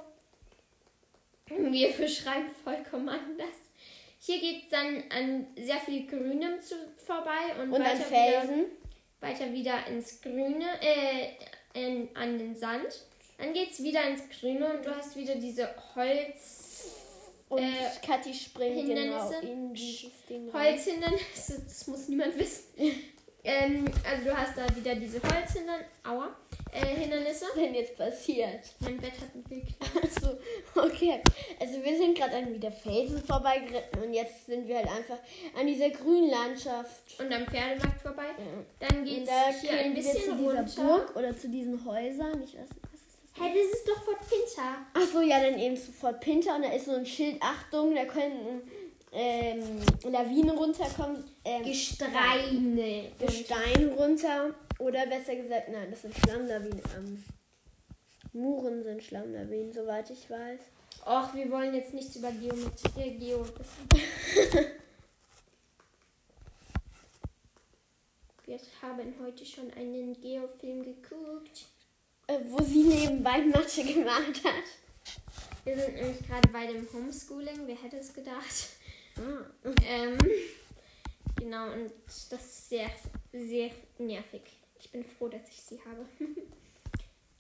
Wir 1.49 1.93
beschreiben 1.97 2.51
vollkommen 2.63 3.09
anders. 3.09 3.57
Hier 4.21 4.39
geht 4.41 4.65
es 4.65 4.69
dann 4.71 5.03
an 5.11 5.47
sehr 5.57 5.79
viel 5.79 6.07
Grünem 6.07 6.61
zu, 6.61 6.75
vorbei 7.05 7.55
und, 7.61 7.73
Und 7.73 7.81
weiter, 7.81 7.91
an 7.93 7.97
Felsen. 8.03 8.57
Wieder, 8.59 8.69
weiter 9.21 9.53
wieder 9.53 9.87
ins 9.89 10.21
Grüne, 10.21 10.67
äh, 10.81 11.29
in, 11.87 12.09
an 12.15 12.39
den 12.39 12.57
Sand. 12.57 13.05
Dann 13.39 13.53
geht 13.53 13.71
es 13.71 13.83
wieder 13.83 14.03
ins 14.09 14.23
Grüne 14.41 14.75
und 14.75 14.85
du 14.85 14.95
hast 14.95 15.17
wieder 15.17 15.37
diese 15.37 15.69
Holz, 15.95 16.91
Und 17.49 17.61
äh, 17.63 17.67
Kathi 18.05 18.35
springt 18.35 18.87
genau 18.87 19.01
Hindernisse. 19.01 19.47
in 19.47 19.75
dieses 19.75 20.11
Ding 20.29 20.49
rein. 20.51 20.73
Holzhindernisse, 20.75 21.63
das 21.65 21.87
muss 21.87 22.09
niemand 22.09 22.39
wissen. 22.39 22.65
ähm, 23.45 23.85
also 24.09 24.25
du 24.25 24.37
hast 24.37 24.57
da 24.57 24.67
wieder 24.77 24.95
diese 24.95 25.21
Holzhindernisse, 25.23 25.87
aua, 26.05 26.37
äh, 26.73 26.87
Hindernisse. 26.87 27.47
Was 27.47 27.57
ist 27.57 27.57
denn 27.57 27.75
jetzt 27.75 27.97
passiert? 27.97 28.61
Mein 28.81 28.99
Bett 28.99 29.13
hat 29.13 29.33
geklaut. 29.49 30.05
Achso, 30.05 30.39
okay. 30.75 31.23
Also 31.61 31.83
wir 31.83 31.97
sind 31.97 32.17
gerade 32.17 32.37
an 32.37 32.53
wieder 32.53 32.71
Felsen 32.71 33.23
vorbeigeritten 33.23 34.03
und 34.03 34.13
jetzt 34.13 34.47
sind 34.47 34.67
wir 34.67 34.77
halt 34.77 34.89
einfach 34.89 35.19
an 35.59 35.67
dieser 35.67 35.91
grünen 35.91 36.31
Landschaft. 36.31 37.19
Und 37.19 37.33
am 37.33 37.47
Pferdemarkt 37.47 38.03
vorbei. 38.03 38.27
Ja. 38.37 38.89
Dann 38.89 38.99
Und 38.99 39.05
geht 39.05 39.27
da 39.29 39.51
es 39.51 39.61
hier 39.61 39.73
ein 39.73 39.95
wir 39.95 40.03
zu 40.03 40.13
bisschen 40.13 40.39
dieser 40.39 40.59
runter. 40.59 40.83
Burg 40.83 41.17
oder 41.17 41.37
zu 41.37 41.49
diesen 41.49 41.85
Häusern. 41.85 42.43
Ich 42.43 42.55
weiß 42.55 42.69
nicht, 42.69 42.83
das? 42.83 43.01
Hey, 43.41 43.55
das 43.55 43.79
ist 43.79 43.89
doch 43.89 44.03
Fort 44.03 44.19
Pinter. 44.29 44.79
Achso, 44.95 45.21
ja, 45.21 45.41
dann 45.41 45.59
eben 45.61 45.77
sofort 45.77 46.21
Pinter 46.21 46.57
und 46.57 46.63
da 46.63 46.73
ist 46.73 46.87
so 46.87 46.93
ein 46.93 47.07
Schild, 47.07 47.41
Achtung, 47.41 47.95
da 47.95 48.05
können 48.05 48.63
ähm, 49.13 49.81
Lawinen 50.05 50.51
runterkommen. 50.51 51.25
Ähm, 51.45 51.65
Gesteine. 51.65 53.13
Gestein 53.19 53.89
runter. 53.97 54.55
Oder 54.79 55.07
besser 55.07 55.35
gesagt, 55.37 55.69
nein, 55.71 55.91
das 55.91 56.03
sind 56.03 56.15
Schlammlawinen. 56.17 56.83
Ähm, 56.97 57.25
Muren 58.33 58.83
sind 58.83 59.03
Schlammlawinen, 59.03 59.73
soweit 59.73 60.11
ich 60.11 60.31
weiß. 60.31 60.61
Och, 61.07 61.35
wir 61.35 61.51
wollen 61.51 61.75
jetzt 61.75 61.95
nichts 61.95 62.17
über 62.17 62.31
Geometrie, 62.31 63.01
äh, 63.01 63.11
Geo 63.13 63.45
wir 68.47 68.59
haben 68.83 69.15
heute 69.23 69.47
schon 69.47 69.73
einen 69.73 70.21
Geofilm 70.21 70.83
geguckt. 70.83 71.67
Äh, 72.27 72.41
wo 72.49 72.63
sie 72.63 72.83
nebenbei 72.85 73.41
Mathe 73.41 73.83
gemacht 73.83 74.45
hat. 74.45 74.65
Wir 75.65 75.77
sind 75.77 75.95
nämlich 75.95 76.27
gerade 76.27 76.49
bei 76.49 76.67
dem 76.67 76.87
Homeschooling. 76.93 77.67
Wer 77.67 77.83
hätte 77.83 77.97
es 77.97 78.13
gedacht? 78.13 78.78
Ah. 79.19 79.69
Ähm, 79.85 80.19
genau, 81.37 81.73
und 81.73 81.93
das 82.07 82.31
ist 82.31 82.69
sehr, 82.69 82.91
sehr 83.33 83.71
nervig. 83.99 84.43
Ich 84.81 84.91
bin 84.91 85.05
froh, 85.05 85.29
dass 85.29 85.49
ich 85.49 85.61
sie 85.61 85.81
habe. 85.81 86.07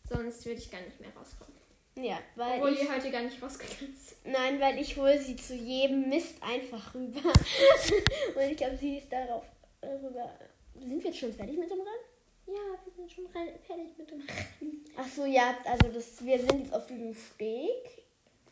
Sonst 0.09 0.45
würde 0.47 0.59
ich 0.61 0.71
gar 0.71 0.81
nicht 0.81 1.01
mehr 1.01 1.11
rauskommen. 1.15 1.53
Ja, 1.97 2.21
weil 2.37 2.59
Obwohl 2.59 2.75
ich, 2.75 2.83
wir 2.83 2.95
heute 2.95 3.11
gar 3.11 3.23
nicht 3.23 3.43
rausgegangen 3.43 3.97
sind. 3.97 4.33
nein, 4.33 4.61
weil 4.61 4.79
ich 4.79 4.97
hole 4.97 5.21
sie 5.21 5.35
zu 5.37 5.55
jedem 5.55 6.09
Mist 6.09 6.41
einfach 6.41 6.95
rüber. 6.95 7.21
Und 8.35 8.43
ich 8.43 8.57
glaube, 8.57 8.77
sie 8.77 8.99
ist 8.99 9.13
darauf 9.13 9.45
äh, 9.81 9.89
rüber. 9.89 10.31
Sind 10.79 11.03
wir 11.03 11.11
jetzt 11.11 11.19
schon 11.19 11.33
fertig 11.33 11.59
mit 11.59 11.69
dem 11.71 11.79
Rennen? 11.79 12.07
Ja, 12.47 12.79
wir 12.85 12.93
sind 12.95 13.11
schon 13.13 13.29
fertig 13.29 13.99
mit 13.99 14.11
dem 14.11 14.21
Rennen. 14.21 14.85
Ach 14.97 15.09
so, 15.09 15.25
ja, 15.25 15.59
also 15.65 15.89
das, 15.93 16.25
wir 16.25 16.39
sind 16.39 16.61
jetzt 16.61 16.73
auf 16.73 16.87
diesem 16.87 17.15
Steg. 17.15 18.08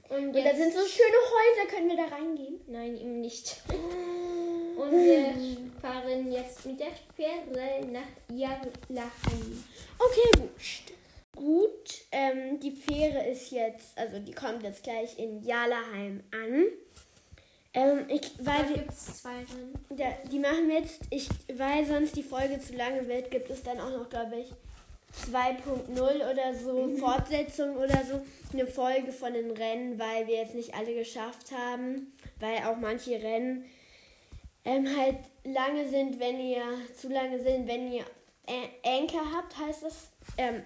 Und 0.08 0.28
Und 0.28 0.34
da 0.34 0.54
sind 0.54 0.72
so 0.72 0.80
schöne 0.86 1.16
Häuser, 1.16 1.70
können 1.70 1.88
wir 1.88 1.96
da 1.96 2.14
reingehen? 2.14 2.60
Nein, 2.66 2.96
eben 2.96 3.20
nicht. 3.20 3.62
Und 4.76 4.92
wir 4.92 5.34
fahren 5.80 6.30
jetzt 6.30 6.66
mit 6.66 6.78
der 6.78 6.92
Fähre 7.14 7.86
nach 7.86 8.36
Jarlaheim. 8.36 9.64
Okay, 9.98 10.30
gut. 10.36 10.96
Gut, 11.34 11.94
ähm, 12.12 12.60
die 12.60 12.70
Fähre 12.72 13.26
ist 13.26 13.50
jetzt, 13.50 13.96
also 13.96 14.18
die 14.18 14.32
kommt 14.32 14.62
jetzt 14.62 14.82
gleich 14.82 15.18
in 15.18 15.42
Jalaheim 15.42 16.22
an. 16.30 16.64
Ähm, 17.74 18.06
ich, 18.08 18.32
weil 18.38 18.64
Da 18.64 18.72
gibt 18.72 18.90
es 18.90 19.20
zwei 19.20 19.36
Rennen. 19.36 19.74
Ja, 19.96 20.06
die 20.30 20.38
machen 20.38 20.68
wir 20.68 20.80
jetzt, 20.80 21.00
ich, 21.10 21.28
weil 21.54 21.84
sonst 21.84 22.16
die 22.16 22.22
Folge 22.22 22.58
zu 22.58 22.74
lange 22.74 23.06
wird, 23.06 23.30
gibt 23.30 23.50
es 23.50 23.62
dann 23.62 23.80
auch 23.80 23.90
noch, 23.90 24.08
glaube 24.08 24.36
ich, 24.36 24.48
2.0 25.32 25.98
oder 25.98 26.54
so, 26.54 26.88
Fortsetzung 26.98 27.76
oder 27.76 28.02
so, 28.04 28.20
eine 28.52 28.66
Folge 28.66 29.12
von 29.12 29.32
den 29.32 29.50
Rennen, 29.50 29.98
weil 29.98 30.26
wir 30.26 30.36
jetzt 30.36 30.54
nicht 30.54 30.74
alle 30.74 30.94
geschafft 30.94 31.50
haben, 31.52 32.12
weil 32.40 32.58
auch 32.64 32.76
manche 32.76 33.12
Rennen 33.22 33.64
ähm, 34.64 34.86
halt 34.96 35.16
lange 35.44 35.88
sind, 35.88 36.18
wenn 36.20 36.40
ihr, 36.40 36.62
zu 37.00 37.08
lange 37.08 37.42
sind, 37.42 37.66
wenn 37.66 37.92
ihr 37.92 38.04
Ä- 38.46 38.68
Anchor 39.00 39.22
habt, 39.34 39.56
heißt 39.58 39.84
das. 39.84 40.08
Ähm, 40.38 40.62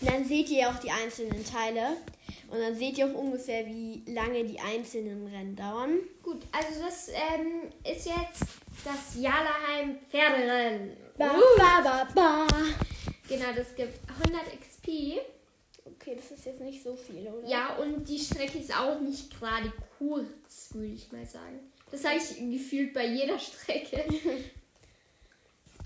dann 0.00 0.24
seht 0.24 0.48
ihr 0.50 0.68
auch 0.68 0.78
die 0.78 0.90
einzelnen 0.90 1.44
Teile 1.44 1.96
und 2.50 2.60
dann 2.60 2.74
seht 2.76 2.98
ihr 2.98 3.06
auch 3.06 3.14
ungefähr, 3.14 3.66
wie 3.66 4.02
lange 4.06 4.44
die 4.44 4.60
einzelnen 4.60 5.26
Rennen 5.26 5.56
dauern. 5.56 5.98
Gut, 6.22 6.42
also 6.52 6.80
das 6.84 7.08
ähm, 7.08 7.62
ist 7.84 8.06
jetzt 8.06 8.42
das 8.84 9.20
Jarlaheim 9.20 9.98
Pferderennen. 10.10 10.96
Ba, 11.16 11.30
Uh. 11.36 11.58
ba, 11.58 11.80
ba, 11.82 12.08
ba. 12.14 12.46
Genau, 13.28 13.52
das 13.54 13.74
gibt 13.76 13.98
100 14.24 14.44
XP. 14.60 15.20
Okay, 15.84 16.16
das 16.16 16.30
ist 16.30 16.44
jetzt 16.46 16.60
nicht 16.60 16.82
so 16.82 16.96
viel, 16.96 17.26
oder? 17.26 17.46
Ja, 17.48 17.76
und 17.76 18.08
die 18.08 18.18
Strecke 18.18 18.58
ist 18.58 18.74
auch 18.74 19.00
nicht 19.00 19.38
gerade 19.38 19.72
kurz, 19.98 20.70
würde 20.72 20.92
ich 20.94 21.10
mal 21.12 21.26
sagen. 21.26 21.60
Das 21.90 22.02
sage 22.02 22.16
ich 22.16 22.38
gefühlt 22.50 22.92
bei 22.92 23.06
jeder 23.06 23.38
Strecke. 23.38 24.04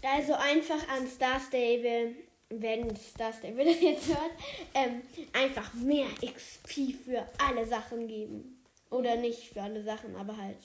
Also 0.04 0.34
einfach 0.34 0.88
an 0.88 1.06
Star 1.06 1.38
Stable, 1.38 2.16
wenn 2.50 2.96
Star 2.96 3.32
Stable 3.32 3.64
das 3.72 3.80
jetzt 3.80 4.08
hört, 4.08 4.32
ähm, 4.74 5.02
einfach 5.32 5.72
mehr 5.74 6.08
XP 6.20 6.96
für 7.04 7.24
alle 7.38 7.64
Sachen 7.64 8.08
geben. 8.08 8.60
Oder 8.90 9.16
nicht 9.16 9.52
für 9.52 9.62
alle 9.62 9.82
Sachen, 9.82 10.16
aber 10.16 10.36
halt. 10.36 10.58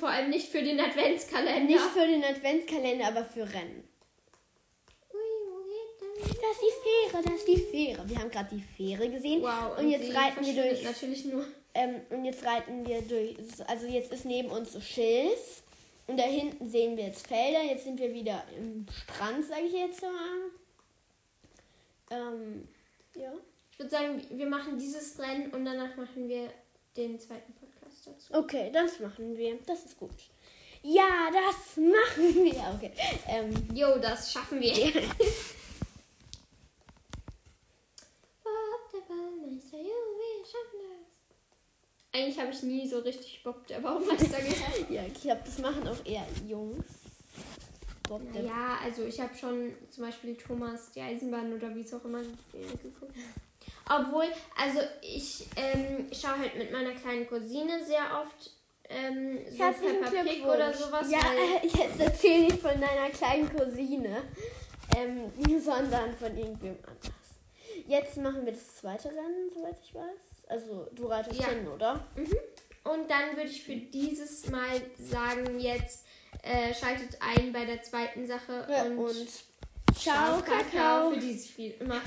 Vor 0.00 0.08
allem 0.08 0.30
nicht 0.30 0.48
für 0.48 0.62
den 0.62 0.80
Adventskalender. 0.80 1.60
Nicht 1.64 1.78
für 1.80 2.06
den 2.06 2.24
Adventskalender, 2.24 3.08
aber 3.08 3.24
für 3.26 3.42
Rennen. 3.42 3.84
Das 6.24 6.36
ist 6.36 6.62
die 6.62 7.10
Fähre, 7.10 7.22
das 7.22 7.34
ist 7.34 7.48
die 7.48 7.56
Fähre. 7.56 8.08
Wir 8.08 8.18
haben 8.18 8.30
gerade 8.30 8.54
die 8.54 8.62
Fähre 8.62 9.08
gesehen. 9.08 9.42
Wow, 9.42 9.78
und 9.78 9.90
jetzt 9.90 10.06
sie 10.06 10.12
reiten 10.12 10.44
wir 10.44 10.54
durch. 10.54 10.82
Natürlich 10.82 11.24
nur. 11.26 11.44
Ähm, 11.74 12.00
und 12.10 12.24
jetzt 12.24 12.44
reiten 12.44 12.86
wir 12.86 13.02
durch. 13.02 13.36
Also 13.66 13.86
jetzt 13.86 14.12
ist 14.12 14.24
neben 14.24 14.50
uns 14.50 14.72
so 14.72 14.80
Schilf. 14.80 15.62
Und 16.06 16.18
da 16.18 16.24
hinten 16.24 16.68
sehen 16.68 16.96
wir 16.96 17.04
jetzt 17.04 17.26
Felder. 17.26 17.62
Jetzt 17.62 17.84
sind 17.84 17.98
wir 17.98 18.12
wieder 18.12 18.44
im 18.56 18.86
Strand, 18.90 19.44
sage 19.44 19.62
ich 19.62 19.72
jetzt 19.72 20.02
mal. 20.02 20.50
Ähm, 22.10 22.68
ja. 23.14 23.32
Ich 23.72 23.78
würde 23.78 23.90
sagen, 23.90 24.22
wir 24.30 24.46
machen 24.46 24.78
dieses 24.78 25.18
Rennen 25.18 25.50
und 25.52 25.64
danach 25.64 25.96
machen 25.96 26.28
wir 26.28 26.48
den 26.96 27.18
zweiten 27.18 27.52
Podcast 27.54 28.06
dazu. 28.06 28.32
Okay, 28.32 28.70
das 28.72 29.00
machen 29.00 29.36
wir. 29.36 29.58
Das 29.66 29.84
ist 29.84 29.98
gut. 29.98 30.10
Ja, 30.82 31.30
das 31.32 31.76
machen 31.78 32.44
wir. 32.44 32.74
Okay. 32.76 32.92
Ähm, 33.26 33.52
Jo, 33.74 33.98
das 33.98 34.30
schaffen 34.30 34.60
wir. 34.60 34.72
Bob, 38.44 38.92
der 38.92 39.00
Baumeister, 39.74 39.78
jo, 39.78 39.94
wir 40.18 40.46
schaffen 40.46 40.78
das. 40.88 42.20
Eigentlich 42.20 42.38
habe 42.38 42.50
ich 42.50 42.62
nie 42.62 42.88
so 42.88 42.98
richtig 43.00 43.42
Bob, 43.42 43.66
der 43.66 43.80
Baumeister 43.80 44.38
gehört. 44.38 44.90
ja, 44.90 45.02
ich 45.06 45.20
glaube, 45.20 45.42
das 45.44 45.58
machen 45.58 45.86
auch 45.88 46.06
eher 46.06 46.26
Jungs. 46.46 46.84
Bob, 48.08 48.20
der 48.32 48.42
Naja, 48.42 48.78
also 48.84 49.04
ich 49.04 49.18
habe 49.20 49.34
schon 49.34 49.74
zum 49.90 50.04
Beispiel 50.04 50.36
Thomas 50.36 50.92
die 50.92 51.00
Eisenbahn 51.00 51.52
oder 51.52 51.74
wie 51.74 51.80
es 51.80 51.92
auch 51.94 52.04
immer 52.04 52.20
geguckt. 52.52 53.14
Obwohl, 53.88 54.26
also 54.56 54.80
ich 55.02 55.46
ähm, 55.56 56.06
schaue 56.12 56.38
halt 56.38 56.56
mit 56.56 56.70
meiner 56.70 56.92
kleinen 56.92 57.26
Cousine 57.26 57.84
sehr 57.84 58.22
oft 58.22 58.50
ähm, 58.88 59.38
so 59.50 59.56
Peppa 59.56 60.22
Pig 60.22 60.44
oder 60.44 60.72
sowas. 60.72 61.10
Ja, 61.10 61.20
äh, 61.20 61.66
jetzt 61.66 61.98
erzähl 61.98 62.42
nicht 62.42 62.60
von 62.60 62.80
deiner 62.80 63.10
kleinen 63.10 63.50
Cousine, 63.54 64.22
ähm, 64.96 65.32
sondern 65.60 66.14
von 66.14 66.36
irgendwem 66.36 66.76
anders. 66.86 67.23
Jetzt 67.86 68.16
machen 68.16 68.44
wir 68.44 68.52
das 68.52 68.76
zweite 68.76 69.08
Rennen, 69.08 69.50
soweit 69.52 69.78
ich 69.82 69.94
weiß. 69.94 70.46
Also, 70.48 70.86
du 70.92 71.06
reitest 71.06 71.40
Ja. 71.40 71.48
hin, 71.48 71.66
oder? 71.68 72.06
Und 72.84 73.10
dann 73.10 73.36
würde 73.36 73.48
ich 73.50 73.62
für 73.64 73.76
dieses 73.76 74.48
Mal 74.50 74.80
sagen, 74.98 75.58
jetzt 75.58 76.04
äh, 76.42 76.74
schaltet 76.74 77.16
ein 77.20 77.52
bei 77.52 77.64
der 77.64 77.82
zweiten 77.82 78.26
Sache 78.26 78.66
Ja, 78.70 78.84
und, 78.84 78.98
und 78.98 79.28
ciao, 79.96 80.42
Kakao. 80.42 81.10
für 81.12 81.18
dieses 81.18 81.48
Spiel. 81.48 81.74
Immer. 81.80 82.00